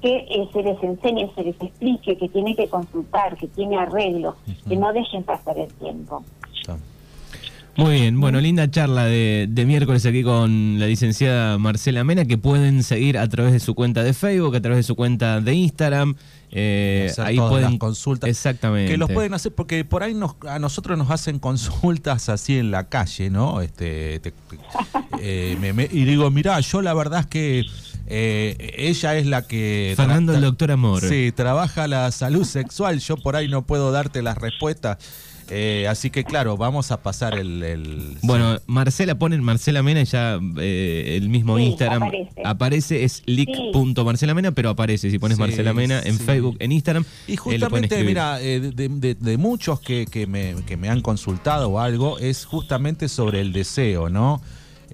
que 0.04 0.16
eh, 0.16 0.48
se 0.52 0.62
les 0.62 0.82
enseñe, 0.82 1.30
se 1.34 1.42
les 1.44 1.56
explique 1.62 2.18
que 2.18 2.28
tiene 2.28 2.54
que 2.54 2.68
consultar, 2.68 3.38
que 3.38 3.46
tiene 3.48 3.78
arreglo, 3.78 4.36
que 4.68 4.76
no 4.76 4.92
dejen 4.92 5.22
pasar 5.22 5.56
el 5.58 5.72
tiempo. 5.72 6.22
Está. 6.60 6.76
Muy 7.76 7.94
bien, 7.94 8.20
bueno, 8.20 8.38
linda 8.40 8.70
charla 8.70 9.06
de, 9.06 9.46
de 9.48 9.64
miércoles 9.64 10.04
aquí 10.06 10.22
con 10.22 10.78
la 10.78 10.86
licenciada 10.86 11.56
Marcela 11.58 12.04
Mena, 12.04 12.26
que 12.26 12.36
pueden 12.38 12.82
seguir 12.82 13.16
a 13.18 13.26
través 13.28 13.52
de 13.52 13.60
su 13.60 13.74
cuenta 13.74 14.02
de 14.04 14.12
Facebook, 14.12 14.54
a 14.54 14.60
través 14.60 14.76
de 14.80 14.82
su 14.84 14.94
cuenta 14.94 15.40
de 15.40 15.54
Instagram. 15.54 16.14
eh, 16.52 17.08
hacer 17.10 17.24
ahí 17.26 17.36
todas 17.36 17.50
pueden 17.50 17.70
las 17.70 17.78
consultas. 17.78 18.28
Exactamente. 18.30 18.92
Que 18.92 18.96
los 18.98 19.10
pueden 19.10 19.32
hacer 19.34 19.52
porque 19.54 19.84
por 19.84 20.02
ahí 20.04 20.12
nos, 20.14 20.36
a 20.46 20.58
nosotros 20.60 20.96
nos 20.98 21.10
hacen 21.10 21.38
consultas 21.40 22.28
así 22.28 22.58
en 22.58 22.70
la 22.70 22.88
calle, 22.90 23.28
¿no? 23.30 23.60
Este, 23.60 24.20
te- 24.20 24.32
eh, 25.20 25.56
me- 25.60 25.72
me- 25.72 25.88
y 25.90 26.04
digo, 26.04 26.30
mirá, 26.30 26.60
yo 26.60 26.80
la 26.82 26.94
verdad 26.94 27.20
es 27.20 27.26
que 27.26 27.64
eh, 28.06 28.74
ella 28.78 29.16
es 29.16 29.26
la 29.26 29.46
que... 29.46 29.94
Fernando, 29.96 30.34
el 30.34 30.40
doctor 30.42 30.70
Amor. 30.70 31.00
Sí, 31.08 31.32
trabaja 31.34 31.88
la 31.88 32.10
salud 32.12 32.44
sexual, 32.44 32.98
yo 33.00 33.16
por 33.16 33.36
ahí 33.36 33.48
no 33.48 33.62
puedo 33.66 33.92
darte 33.92 34.22
las 34.22 34.38
respuestas. 34.38 34.98
Eh, 35.50 35.86
así 35.90 36.08
que 36.08 36.24
claro, 36.24 36.56
vamos 36.56 36.90
a 36.90 37.02
pasar 37.02 37.38
el... 37.38 37.62
el- 37.62 38.16
Bueno, 38.22 38.58
Marcela, 38.66 39.18
ponen 39.18 39.42
Marcela 39.42 39.82
Mena 39.82 40.00
y 40.00 40.06
ya 40.06 40.38
eh, 40.58 41.18
el 41.20 41.28
mismo 41.28 41.58
Sí, 41.58 41.64
Instagram 41.64 42.10
aparece. 42.42 43.04
es 43.04 43.22
lic.marcela 43.26 44.32
Mena, 44.32 44.52
pero 44.52 44.70
aparece 44.70 45.10
si 45.10 45.18
pones 45.18 45.36
Sí, 45.36 45.42
Marcela 45.42 45.74
Mena 45.74 46.00
en 46.02 46.16
sí. 46.16 46.24
Facebook, 46.24 46.56
en 46.60 46.72
Instagram. 46.72 47.04
Y 47.26 47.36
justamente, 47.36 48.02
mira, 48.04 48.40
eh, 48.40 48.58
de, 48.58 48.88
de- 48.88 49.14
de 49.16 49.36
muchos 49.36 49.80
que, 49.80 50.06
que 50.06 50.26
me, 50.26 50.54
que 50.66 50.78
me 50.78 50.88
han 50.88 51.02
consultado 51.02 51.68
o 51.68 51.78
algo, 51.78 52.18
es 52.18 52.46
justamente 52.46 53.08
sobre 53.10 53.40
el 53.42 53.52
deseo, 53.52 54.08
¿no? 54.08 54.40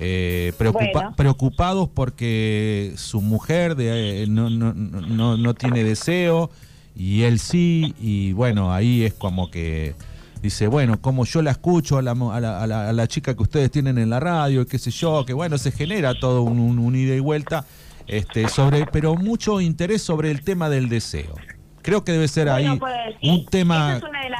Eh, 0.02 0.52
preocupa- 0.58 0.90
Bueno. 0.92 1.14
Preocupados 1.16 1.88
porque 1.92 2.92
su 2.96 3.20
mujer 3.20 3.74
de, 3.76 4.22
eh, 4.22 4.26
no, 4.26 4.48
no, 4.48 4.72
no, 4.72 5.36
no 5.36 5.54
tiene 5.54 5.84
deseo 5.84 6.50
y 6.96 7.22
él 7.22 7.38
sí, 7.38 7.94
y 8.00 8.32
bueno, 8.32 8.72
ahí 8.72 9.04
es 9.04 9.12
como 9.14 9.50
que 9.50 9.94
dice, 10.42 10.68
bueno, 10.68 11.00
como 11.02 11.26
yo 11.26 11.42
la 11.42 11.50
escucho 11.50 11.98
a 11.98 12.02
la, 12.02 12.12
a 12.12 12.40
la, 12.40 12.62
a 12.62 12.66
la- 12.66 12.88
a 12.88 12.92
la 12.94 13.06
chica 13.08 13.34
que 13.36 13.42
ustedes 13.42 13.70
tienen 13.70 13.98
en 13.98 14.08
la 14.08 14.20
radio, 14.20 14.66
qué 14.66 14.78
sé 14.78 14.90
yo, 14.90 15.24
que 15.26 15.34
bueno, 15.34 15.58
se 15.58 15.70
genera 15.70 16.18
todo 16.18 16.42
un, 16.42 16.58
un- 16.58 16.78
un 16.78 16.96
ida 16.96 17.14
y 17.14 17.20
vuelta, 17.20 17.66
este, 18.06 18.48
sobre, 18.48 18.86
pero 18.86 19.14
mucho 19.16 19.60
interés 19.60 20.00
sobre 20.02 20.30
el 20.30 20.40
tema 20.42 20.70
del 20.70 20.88
deseo. 20.88 21.34
Creo 21.82 22.04
que 22.04 22.12
debe 22.12 22.26
ser 22.28 22.48
Bueno, 22.48 22.72
ahí 22.72 22.78
decir, 23.12 23.30
un 23.30 23.46
tema... 23.46 23.96
Esa 23.96 24.04
es 24.06 24.10
una 24.10 24.22
de 24.24 24.30
las 24.30 24.39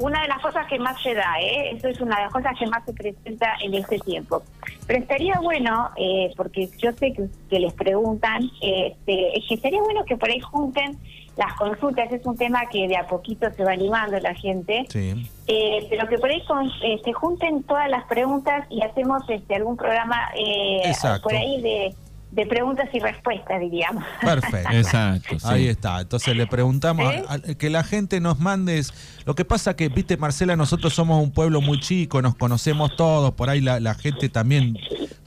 una 0.00 0.22
de 0.22 0.28
las 0.28 0.40
cosas 0.40 0.66
que 0.66 0.78
más 0.78 1.00
se 1.02 1.14
da, 1.14 1.40
¿eh? 1.40 1.70
Eso 1.76 1.88
es 1.88 2.00
una 2.00 2.16
de 2.16 2.22
las 2.22 2.32
cosas 2.32 2.52
que 2.58 2.66
más 2.66 2.84
se 2.84 2.92
presenta 2.92 3.54
en 3.62 3.74
este 3.74 3.98
tiempo. 3.98 4.42
Pero 4.86 4.98
estaría 4.98 5.38
bueno, 5.40 5.90
eh, 5.96 6.32
porque 6.36 6.68
yo 6.78 6.90
sé 6.92 7.12
que, 7.12 7.28
que 7.48 7.60
les 7.60 7.72
preguntan, 7.74 8.44
eh, 8.62 8.88
este, 8.92 9.38
es 9.38 9.44
que 9.48 9.54
estaría 9.54 9.80
bueno 9.80 10.04
que 10.04 10.16
por 10.16 10.28
ahí 10.30 10.40
junten 10.40 10.98
las 11.36 11.54
consultas. 11.54 12.10
Es 12.12 12.24
un 12.26 12.36
tema 12.36 12.66
que 12.66 12.88
de 12.88 12.96
a 12.96 13.06
poquito 13.06 13.50
se 13.52 13.62
va 13.64 13.72
animando 13.72 14.18
la 14.20 14.34
gente. 14.34 14.84
Sí. 14.88 15.14
Eh, 15.46 15.86
pero 15.90 16.06
que 16.08 16.18
por 16.18 16.30
ahí 16.30 16.42
con- 16.46 16.70
se 17.04 17.12
junten 17.12 17.62
todas 17.64 17.88
las 17.88 18.04
preguntas 18.04 18.66
y 18.70 18.82
hacemos 18.82 19.22
este 19.28 19.54
algún 19.56 19.76
programa 19.76 20.30
eh, 20.36 20.92
por 21.22 21.34
ahí 21.34 21.60
de, 21.60 21.94
de 22.32 22.46
preguntas 22.46 22.88
y 22.92 23.00
respuestas, 23.00 23.60
diríamos. 23.60 24.04
Perfecto. 24.20 24.70
Exacto. 24.72 25.38
sí. 25.38 25.46
Ahí 25.48 25.66
está. 25.66 26.00
Entonces 26.00 26.36
le 26.36 26.46
preguntamos 26.46 27.12
¿Eh? 27.12 27.24
a- 27.28 27.34
a- 27.34 27.38
que 27.54 27.70
la 27.70 27.82
gente 27.82 28.20
nos 28.20 28.38
mande. 28.38 28.80
Lo 29.24 29.34
que 29.34 29.44
pasa 29.44 29.74
que, 29.74 29.88
viste, 29.88 30.16
Marcela, 30.16 30.54
nosotros 30.56 30.94
somos 30.94 31.22
un 31.22 31.32
pueblo 31.32 31.60
muy 31.60 31.80
chico, 31.80 32.22
nos 32.22 32.36
conocemos 32.36 32.94
todos, 32.96 33.32
por 33.32 33.50
ahí 33.50 33.60
la, 33.60 33.80
la 33.80 33.94
gente 33.94 34.28
también 34.28 34.76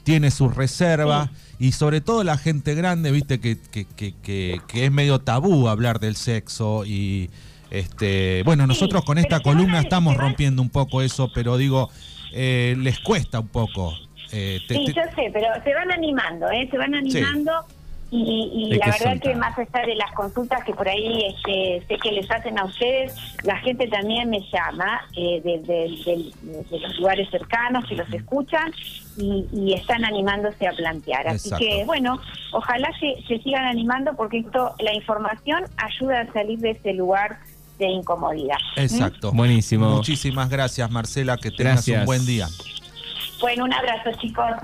tiene 0.02 0.30
sus 0.30 0.54
reservas. 0.54 1.28
Y 1.58 1.72
sobre 1.72 2.00
todo 2.00 2.24
la 2.24 2.36
gente 2.38 2.74
grande, 2.74 3.10
viste, 3.12 3.38
que, 3.38 3.58
que, 3.58 3.84
que, 3.84 4.14
que, 4.22 4.60
que 4.66 4.84
es 4.86 4.90
medio 4.90 5.20
tabú 5.20 5.68
hablar 5.68 6.00
del 6.00 6.16
sexo. 6.16 6.84
Y 6.86 7.30
este 7.70 8.42
bueno, 8.44 8.66
nosotros 8.66 9.04
con 9.04 9.18
esta 9.18 9.40
columna 9.40 9.80
estamos 9.80 10.16
rompiendo 10.16 10.62
un 10.62 10.70
poco 10.70 11.02
eso, 11.02 11.30
pero 11.34 11.56
digo, 11.56 11.90
eh, 12.32 12.76
les 12.78 12.98
cuesta 13.00 13.40
un 13.40 13.48
poco. 13.48 13.92
Eh, 14.34 14.60
te- 14.66 14.74
Sí, 14.74 14.84
te- 14.86 14.92
yo 14.94 15.02
sé, 15.14 15.30
pero 15.32 15.46
se 15.62 15.72
van 15.74 15.90
animando, 15.92 16.50
¿eh? 16.50 16.66
Se 16.70 16.76
van 16.76 16.94
animando 16.94 17.52
y, 18.10 18.68
y 18.70 18.74
la 18.76 18.86
verdad 18.86 19.20
que 19.20 19.34
más 19.34 19.58
allá 19.58 19.86
de 19.86 19.94
las 19.96 20.12
consultas 20.12 20.62
que 20.64 20.72
por 20.72 20.88
ahí 20.88 21.24
este, 21.34 21.82
sé 21.88 21.96
que 22.00 22.12
les 22.12 22.30
hacen 22.30 22.58
a 22.58 22.64
ustedes, 22.64 23.12
la 23.42 23.56
gente 23.58 23.88
también 23.88 24.30
me 24.30 24.40
llama 24.52 25.00
eh, 25.16 25.40
de, 25.42 25.58
de- 25.60 25.98
de- 26.04 26.62
de 26.70 26.78
los 26.80 26.96
lugares 26.98 27.28
cercanos 27.30 27.84
que 27.88 27.96
los 27.96 28.12
escuchan 28.12 28.72
y, 29.16 29.46
y 29.52 29.72
están 29.74 30.04
animándose 30.04 30.66
a 30.66 30.72
plantear. 30.72 31.26
Así 31.28 31.48
Exacto. 31.48 31.64
que, 31.64 31.84
bueno, 31.84 32.20
ojalá 32.52 32.88
se, 33.00 33.16
se 33.26 33.42
sigan 33.42 33.64
animando 33.64 34.14
porque 34.16 34.38
esto, 34.38 34.74
la 34.80 34.92
información 34.94 35.64
ayuda 35.76 36.20
a 36.20 36.32
salir 36.32 36.58
de 36.60 36.70
ese 36.70 36.92
lugar 36.92 37.38
de 37.78 37.86
incomodidad. 37.88 38.58
Exacto. 38.76 39.32
Buenísimo. 39.32 39.88
Muchísimas 39.90 40.48
gracias, 40.48 40.88
Marcela. 40.90 41.36
Que 41.36 41.50
tengas 41.50 41.74
Gracias. 41.86 41.98
un 42.00 42.06
buen 42.06 42.24
día. 42.24 42.46
Bueno, 43.44 43.64
un 43.64 43.74
abrazo, 43.74 44.10
chicos. 44.12 44.54